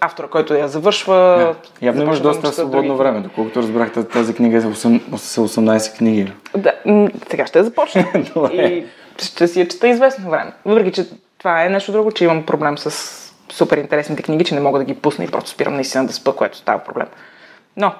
[0.00, 1.54] автора, който я завършва...
[1.82, 2.98] Не, явно имаш доста свободно други.
[2.98, 6.32] време, доколкото разбрах, тази книга е 18 книги.
[6.56, 6.72] Да,
[7.30, 8.04] сега ще започна.
[8.52, 8.84] и
[9.18, 10.52] ще си я чета известно време.
[10.64, 11.06] Въпреки, че
[11.40, 12.90] това е нещо друго, че имам проблем с
[13.52, 16.32] супер интересните книги, че не мога да ги пусна и просто спирам наистина да спа,
[16.32, 17.06] което става проблем.
[17.76, 17.94] Но,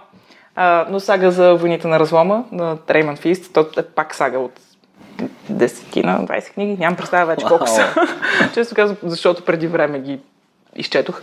[0.57, 4.61] а, но сага за войните на разлома на Трейман Фист, то е пак сага от
[5.49, 7.95] десетина, 20 книги, нямам представа вече колко са.
[8.55, 10.21] Често казвам, защото преди време ги
[10.77, 11.23] изчетох.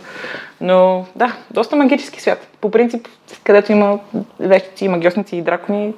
[0.60, 2.46] Но да, доста магически свят.
[2.60, 3.08] По принцип,
[3.44, 3.98] където има
[4.40, 5.94] вещици, магиосници и дракони,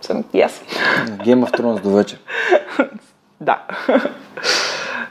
[0.00, 0.62] съм и аз.
[1.18, 2.18] Of Thrones до вечер.
[3.40, 3.62] да.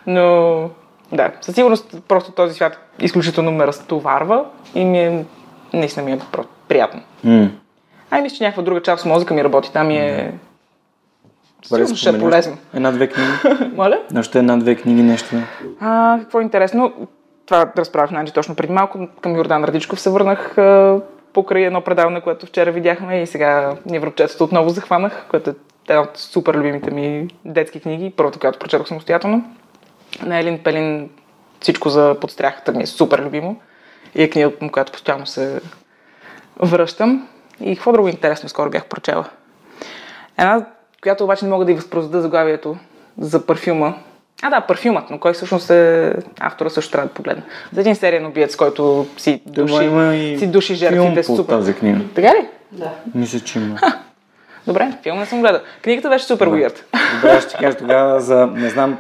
[0.08, 0.70] Но
[1.12, 4.46] да, със сигурност просто този свят изключително ме разтоварва
[4.76, 5.26] и ми е,
[5.74, 7.02] наистина ми е просто приятно.
[7.26, 7.50] Mm.
[8.12, 9.74] Ай, мисля, че някаква друга част от мозъка ми работи.
[9.74, 10.34] Там е...
[11.64, 12.58] Сигурно ще е полезно.
[12.74, 13.32] Една-две книги.
[13.76, 14.00] Моля?
[14.18, 15.36] Още една-две книги нещо.
[15.80, 16.94] А, какво е интересно?
[17.46, 19.08] Това разправях Нанджи точно преди малко.
[19.22, 20.56] Към Йордан Радичков се върнах
[21.34, 25.54] покрай едно предаване, което вчера видяхме и сега Невропчетството отново захванах, което е
[25.90, 29.44] една от супер любимите ми детски книги, първата, която прочетох самостоятелно
[30.26, 31.10] на Елин Пелин
[31.60, 33.60] всичко за подстряхата ми е супер любимо
[34.16, 35.60] и е книга, към която постоянно се
[36.60, 37.28] връщам.
[37.62, 39.26] И какво друго интересно скоро бях прочела?
[40.38, 40.66] Една,
[41.04, 42.78] която обаче не мога да и възпроизведа заглавието
[43.18, 43.96] за парфюма.
[44.42, 47.44] А, да, парфюмът, но кой всъщност е автора също трябва да погледна.
[47.74, 51.24] За един сериен убиец, който си души, има и си души жертвите.
[51.24, 52.00] Филм по тази книга.
[52.16, 52.48] Така ли?
[52.72, 52.92] Да.
[53.16, 53.80] Мисля, че има.
[54.68, 55.62] Добре, филм не съм гледал.
[55.84, 56.86] Книгата беше супер уирд.
[57.16, 58.98] Добре, ще кажа тогава за, не знам,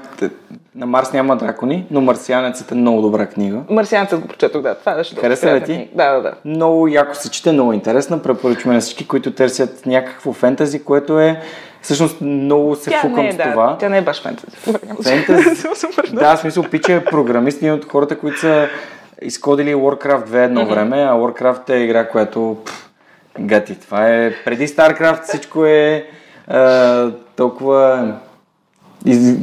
[0.75, 3.59] на Марс няма дракони, но Марсианецът е много добра книга.
[3.69, 4.75] Марсианецът го прочетох, да.
[4.75, 5.89] Това беше Хареса ли ти?
[5.93, 6.33] Да, да, да.
[6.45, 8.21] Много яко се чете, много интересна.
[8.21, 11.41] Препоръчваме на всички, които търсят някакво фентази, което е
[11.81, 13.67] всъщност много се тя фукам не е, с това.
[13.67, 14.57] Да, тя не е баш фентази.
[15.03, 15.63] Фентази.
[16.13, 18.67] да, в смисъл, Пича е програмист, от хората, които са
[19.21, 20.69] изкодили Warcraft 2 едно mm-hmm.
[20.69, 22.86] време, а Warcraft е игра, която пф,
[23.39, 23.75] гати.
[23.75, 26.05] Това е преди StarCraft всичко е
[26.47, 28.13] а, толкова
[29.05, 29.35] из...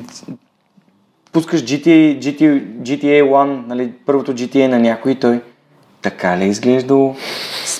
[1.32, 5.40] пускаш GTA, GTA, GTA 1, нали, първото GTA на някой той
[6.02, 7.16] така ли е изглеждал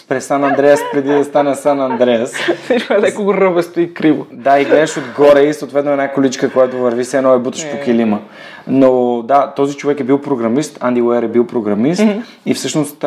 [0.09, 2.35] през Сан Андреас преди да стане Сан Андреас.
[2.65, 4.27] Всичко е леко ръбесто и криво.
[4.33, 7.81] Да, и гледаш отгоре и съответно една количка, която върви, се едно е буташ по
[7.85, 8.21] килима.
[8.67, 12.23] Но да, този човек е бил програмист, Анди Уер е бил програмист mm-hmm.
[12.47, 13.05] и всъщност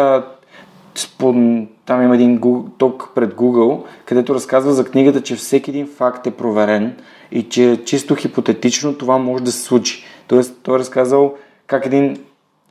[1.85, 2.41] там има един
[2.77, 6.95] ток пред Google, където разказва за книгата, че всеки един факт е проверен
[7.31, 10.05] и че чисто хипотетично това може да се случи.
[10.27, 11.33] Тоест, той е разказал
[11.67, 12.17] как един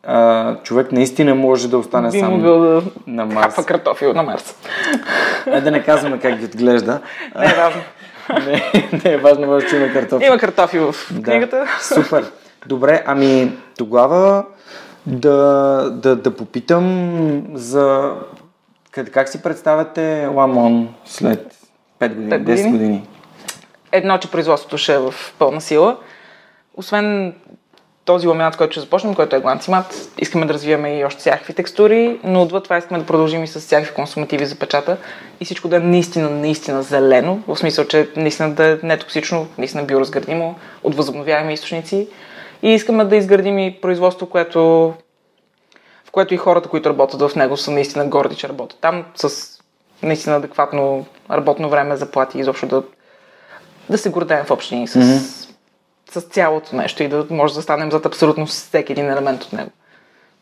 [0.06, 3.54] а, човек наистина може да остане Би сам да на Марс.
[3.54, 4.54] Хапа картофил на Марс.
[5.46, 7.00] Е, да не казваме как ги отглежда.
[7.38, 7.82] Не е важно.
[8.46, 8.62] не,
[9.04, 10.26] не е важно, може, че има картофил.
[10.26, 11.56] Има картофил в книгата.
[11.56, 12.32] Да, супер.
[12.66, 14.44] Добре, ами тогава
[15.06, 18.14] да, да, да попитам за
[18.90, 21.54] как, как си представяте Ламон след
[22.00, 22.70] 5 години, Пет 10 години.
[22.70, 23.08] години.
[23.92, 25.96] Едно, че производството ще е в пълна сила.
[26.74, 27.34] Освен
[28.04, 32.20] този ламинат, който ще започнем, който е гланцимат, искаме да развиваме и още всякакви текстури,
[32.24, 34.96] но отвъд това искаме да продължим и с всякакви консумативи за печата
[35.40, 39.82] и всичко да е наистина, наистина зелено, в смисъл, че наистина да е нетоксично, наистина
[39.82, 42.08] биоразградимо, от възобновяеми източници.
[42.62, 44.60] И искаме да изградим и производство, което,
[46.04, 49.56] в което и хората, които работят в него, са наистина горди, че работят там, с
[50.02, 52.82] наистина адекватно работно време, заплати, изобщо да,
[53.90, 55.16] да се гордеем в общини с, Мгм.
[56.10, 59.70] с цялото нещо и да може да станем зад абсолютно всеки един елемент от него.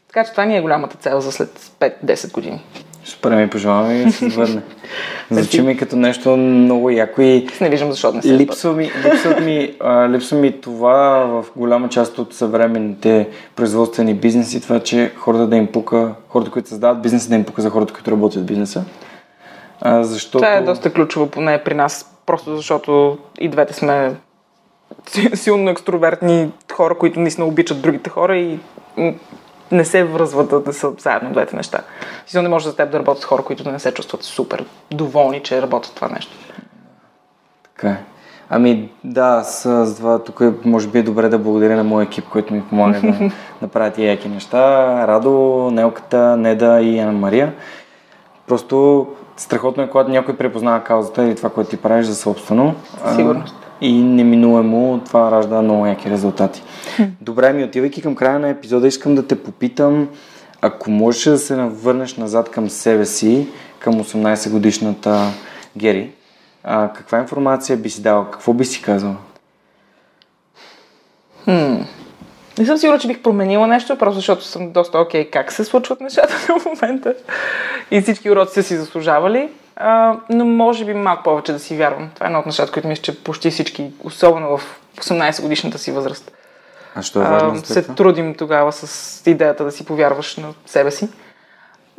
[0.08, 2.64] Така че това ни е голямата цел за след 5-10 години.
[3.04, 4.62] Супер ми пожелаваме и да се звърне.
[5.30, 9.40] Звучи ми като нещо много яко и Не виждам защо не се липсва ми, липсва
[9.40, 15.46] ми, а, липсва ми това в голяма част от съвременните производствени бизнеси, това, че хората
[15.46, 18.46] да им пука, хората, които създават бизнеса, да им пука за хората, които работят в
[18.46, 18.84] бизнеса.
[19.80, 20.38] А, защото...
[20.38, 24.14] Това е доста ключово, поне при нас, просто защото и двете сме
[25.08, 28.58] си- силно екстровертни хора, които наистина обичат другите хора и
[29.74, 31.80] не се връзват да, да са заедно двете неща.
[32.26, 35.40] Сигурно не може за теб да работят хора, които да не се чувстват супер доволни,
[35.40, 36.32] че работят това нещо.
[37.74, 37.98] Така е.
[38.50, 42.24] Ами да, с, с това тук може би е добре да благодаря на моя екип,
[42.28, 43.30] който ми помага да
[43.62, 44.58] направя тия яки неща.
[45.06, 45.30] Радо,
[45.72, 47.52] Нелката, Неда и Ана Мария.
[48.46, 49.06] Просто
[49.36, 52.74] страхотно е, когато някой препознава каузата или това, което ти правиш за собствено.
[53.16, 53.63] Сигурност.
[53.80, 56.62] И неминуемо това ражда много яки резултати.
[57.20, 60.08] Добре, ми отивайки към края на епизода, искам да те попитам,
[60.60, 63.48] ако можеш да се върнеш назад към себе си,
[63.78, 65.30] към 18 годишната
[65.76, 66.10] Гери,
[66.64, 68.30] а, каква информация би си дала?
[68.30, 69.16] Какво би си казала?
[72.58, 76.00] Не съм сигурна, че бих променила нещо, просто защото съм доста окей как се случват
[76.00, 77.14] нещата в момента.
[77.90, 79.48] И всички уроци са си заслужавали.
[79.76, 82.10] А, но може би малко повече да си вярвам.
[82.14, 85.92] Това е едно от нещата, които мисля, че почти всички, особено в 18 годишната си
[85.92, 86.32] възраст,
[86.94, 90.90] А що е важно а, се трудим тогава с идеята да си повярваш на себе
[90.90, 91.08] си.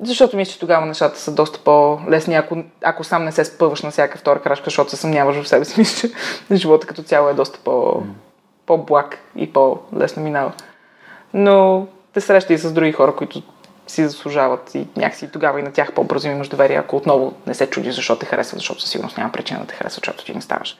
[0.02, 3.92] Защото мисля, че тогава нещата са доста по-лесни, ако, ако сам не се спъваш на
[3.92, 5.76] всяка втора крачка, защото се съмняваш в себе си.
[5.80, 8.04] Мисля, че живота като цяло е доста по,
[8.66, 10.52] по-благ и по-лесно минава.
[11.34, 13.42] Но те среща и с други хора, които
[13.88, 17.70] си заслужават и някакси тогава и на тях по-бързо имаш доверие, ако отново не се
[17.70, 20.42] чуди защо те харесва, защото със сигурност няма причина да те харесва, защото ти не
[20.42, 20.78] ставаш.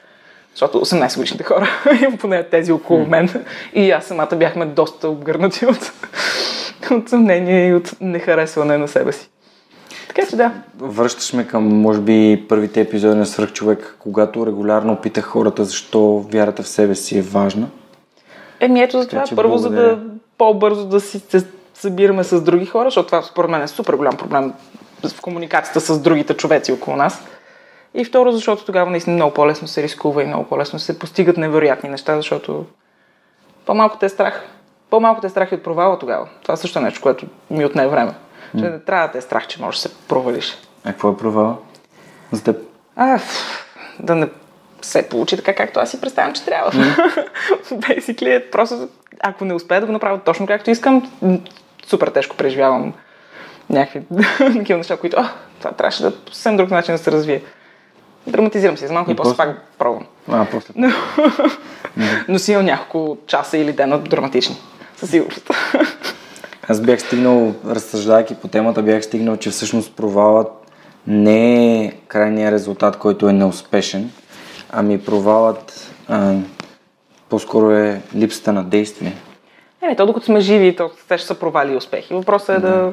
[0.50, 1.68] Защото 18 годишните хора,
[2.20, 3.44] поне тези около мен,
[3.74, 5.92] и аз самата бяхме доста обгърнати от,
[6.90, 9.28] от съмнение и от нехаресване на себе си.
[10.08, 15.24] Така че да, Връщаш ме към, може би, първите епизоди на Свърхчовек, когато регулярно питах
[15.24, 17.68] хората защо вярата в себе си е важна.
[18.60, 19.98] Еми ето за това, първо за да
[20.38, 21.46] по-бързо да си се
[21.80, 24.52] събираме с други хора, защото това според мен е супер голям проблем
[25.08, 27.24] в комуникацията с другите човеци около нас.
[27.94, 31.90] И второ, защото тогава наистина много по-лесно се рискува и много по-лесно се постигат невероятни
[31.90, 32.64] неща, защото
[33.66, 34.44] по-малко те е страх.
[34.90, 36.28] По-малко те е страх и от провала тогава.
[36.42, 38.14] Това също е нещо, което ми отне време.
[38.58, 40.58] Че не трябва да те е страх, че можеш да се провалиш.
[40.84, 41.56] А какво е провала?
[42.32, 42.56] За теб?
[42.96, 43.20] А,
[44.00, 44.28] да не
[44.82, 46.72] се получи така, както аз си представям, че трябва.
[47.72, 48.88] Basically, е просто,
[49.20, 51.10] ако не успея да го направя точно както искам,
[51.86, 52.92] супер тежко преживявам
[53.70, 54.02] някакви
[54.58, 55.16] такива неща, които,
[55.58, 57.42] това трябваше да по съвсем друг начин да се развие.
[58.26, 60.06] Драматизирам се за малко и, И после пак пробвам.
[60.28, 60.74] А, после.
[62.28, 64.56] Но си имам няколко часа или дена драматични.
[64.96, 65.50] Със сигурност.
[66.68, 70.48] Аз бях стигнал, разсъждайки по темата, бях стигнал, че всъщност провалът
[71.06, 74.10] не е крайният резултат, който е неуспешен,
[74.70, 76.34] ами провалът а,
[77.28, 79.16] по-скоро е липсата на действие.
[79.86, 82.14] Еми, то докато сме живи, то те ще са провали и успехи.
[82.14, 82.92] Въпросът е да...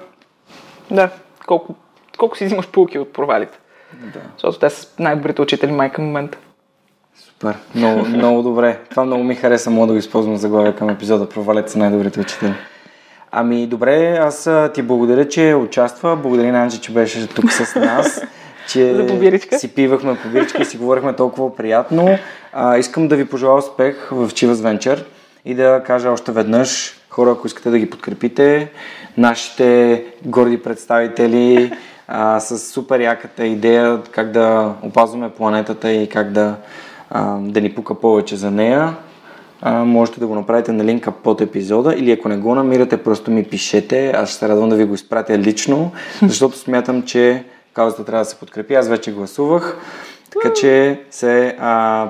[0.91, 1.09] Да,
[1.47, 1.75] колко,
[2.17, 3.59] колко си взимаш полки от провалите.
[3.93, 4.19] Да.
[4.33, 6.37] Защото те са най-добрите учители май към момента.
[7.15, 7.55] Супер.
[7.75, 8.79] Много, много добре.
[8.89, 11.29] Това много ми хареса, мога да го използвам заглавие към епизода.
[11.29, 12.53] Провалете са най-добрите учители.
[13.31, 16.15] Ами добре, аз ти благодаря, че участва.
[16.15, 18.21] Благодаря на Анджи, че беше тук с нас.
[18.67, 19.59] Че побиричка.
[19.59, 22.17] си пивахме по биричка и си говорихме толкова приятно.
[22.53, 25.03] А, искам да ви пожелая успех в Chivas Venture
[25.45, 28.71] и да кажа още веднъж, хора, ако искате да ги подкрепите,
[29.17, 31.71] нашите горди представители
[32.07, 36.55] а, с супер яката идея как да опазваме планетата и как да,
[37.09, 38.95] а, да ни пука повече за нея.
[39.61, 43.31] А, можете да го направите на линка под епизода или ако не го намирате, просто
[43.31, 44.11] ми пишете.
[44.11, 45.91] Аз ще се радвам да ви го изпратя лично,
[46.21, 48.75] защото смятам, че каузата трябва да се подкрепи.
[48.75, 49.77] Аз вече гласувах.
[50.33, 52.09] Така че се а,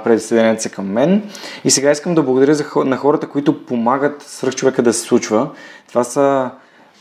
[0.57, 1.31] се към мен.
[1.63, 5.49] И сега искам да благодаря за, на хората, които помагат свръхчовека да се случва.
[5.87, 6.49] Това са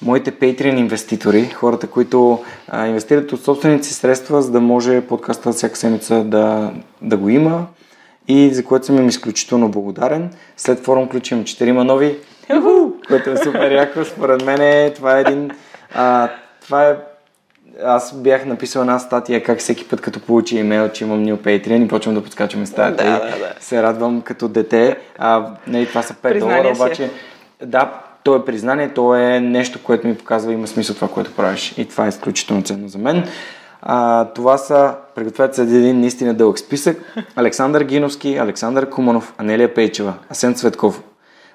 [0.03, 5.53] моите Patreon инвеститори, хората, които а, инвестират от собствените си средства, за да може подкаста
[5.53, 7.67] всяка седмица да, да го има
[8.29, 10.31] и за което съм им изключително благодарен.
[10.57, 12.17] След форум ключим четирима нови,
[13.09, 14.05] което е супер яко.
[14.05, 15.51] Според мен това е един...
[15.95, 16.29] А,
[16.63, 16.97] това е
[17.85, 21.85] аз бях написал една статия как всеки път като получи имейл, че имам New Patreon
[21.85, 23.11] и почвам да подскачаме статия.
[23.11, 23.55] Да, да, да.
[23.61, 24.97] Се радвам като дете.
[25.19, 26.85] А, не, това са 5 Признание долара, си е.
[26.85, 27.11] обаче
[27.65, 27.93] да,
[28.25, 31.75] то е признание, то е нещо, което ми показва има смисъл това, което правиш.
[31.77, 33.25] И това е изключително ценно за мен.
[33.83, 37.15] А, това са, пригответе се един наистина дълъг списък.
[37.37, 41.03] Александър Гиновски, Александър Куманов, Анелия Пейчева, Асен Цветков,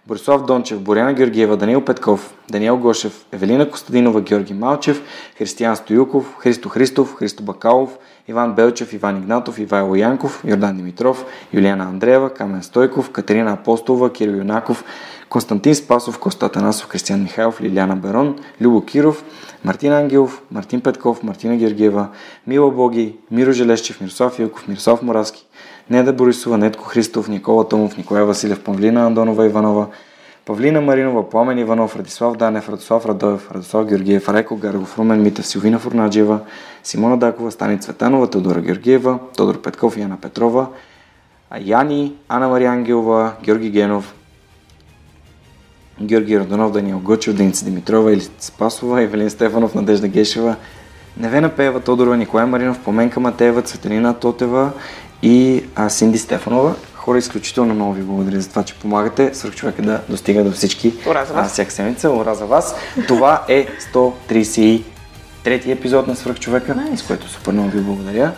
[0.07, 5.01] Борислав Дончев, Боряна Георгиева, Даниил Петков, Даниел Гошев, Евелина Костадинова, Георги Малчев,
[5.37, 7.89] Християн Стоюков, Христо Христов, Христо Бакалов,
[8.29, 14.35] Иван Белчев, Иван Игнатов, Ивайло Янков, Йордан Димитров, Юлиана Андреева, Камен Стойков, Катерина Апостолова, Кирил
[14.35, 14.83] Юнаков,
[15.29, 19.23] Константин Спасов, Коста Танасов, Кристиян Михайлов, Лиляна Берон, Любо Киров,
[19.63, 22.09] Мартин Ангелов, Мартин Петков, Мартина Георгиева,
[22.45, 25.45] Мила Боги, Миро Желещев, Мирослав Илков, Мирослав Моравски,
[25.89, 29.87] Неда Борисова, Нетко Христов, Никола Томов, Николай Василев, Павлина Андонова Иванова,
[30.47, 35.79] Павлина Маринова, Пламен Иванов, Радислав Данев, Радослав Радоев, Радослав Георгиев, Райко Гаргов, Румен Митев, Силвина
[35.79, 36.39] Фурнаджиева,
[36.83, 40.67] Симона Дакова, Стани Цветанова, Теодора Георгиева, Тодор Петков и Яна Петрова,
[41.59, 44.13] Яни, Ана Мария Ангелова, Георги Генов,
[46.01, 50.55] Георги Родонов, Даниел Гочев, Деница Димитрова, Или Спасова, Евелин Стефанов, Надежда Гешева,
[51.17, 54.71] Невена Пеева, Тодорова, Николай Маринов, Поменка Матеева, Цветелина Тотева
[55.21, 56.75] и а, Синди Стефанова.
[57.07, 60.93] Хора, изключително много ви благодаря за това, че помагате свърх човека да достига до всички
[61.07, 61.45] Ура за вас.
[61.45, 62.09] а, всяка седмица.
[62.09, 62.75] Ура за вас.
[63.07, 64.81] Това е 133
[65.67, 66.95] епизод на Свърх човека, Nice.
[66.95, 68.31] с което супер много ви благодаря.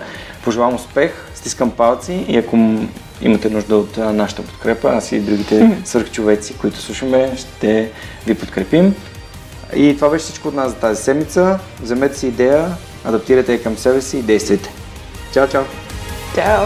[0.43, 2.57] Пожелавам успех, стискам палци и ако
[3.21, 7.91] имате нужда от нашата подкрепа, аз и другите свърхчовеци, които слушаме, ще
[8.27, 8.95] ви подкрепим.
[9.75, 11.59] И това беше всичко от нас за тази седмица.
[11.81, 12.65] Вземете си идея,
[13.05, 14.69] адаптирайте я към себе си и действайте.
[15.33, 15.63] Чао, чао!
[16.35, 16.65] Чао!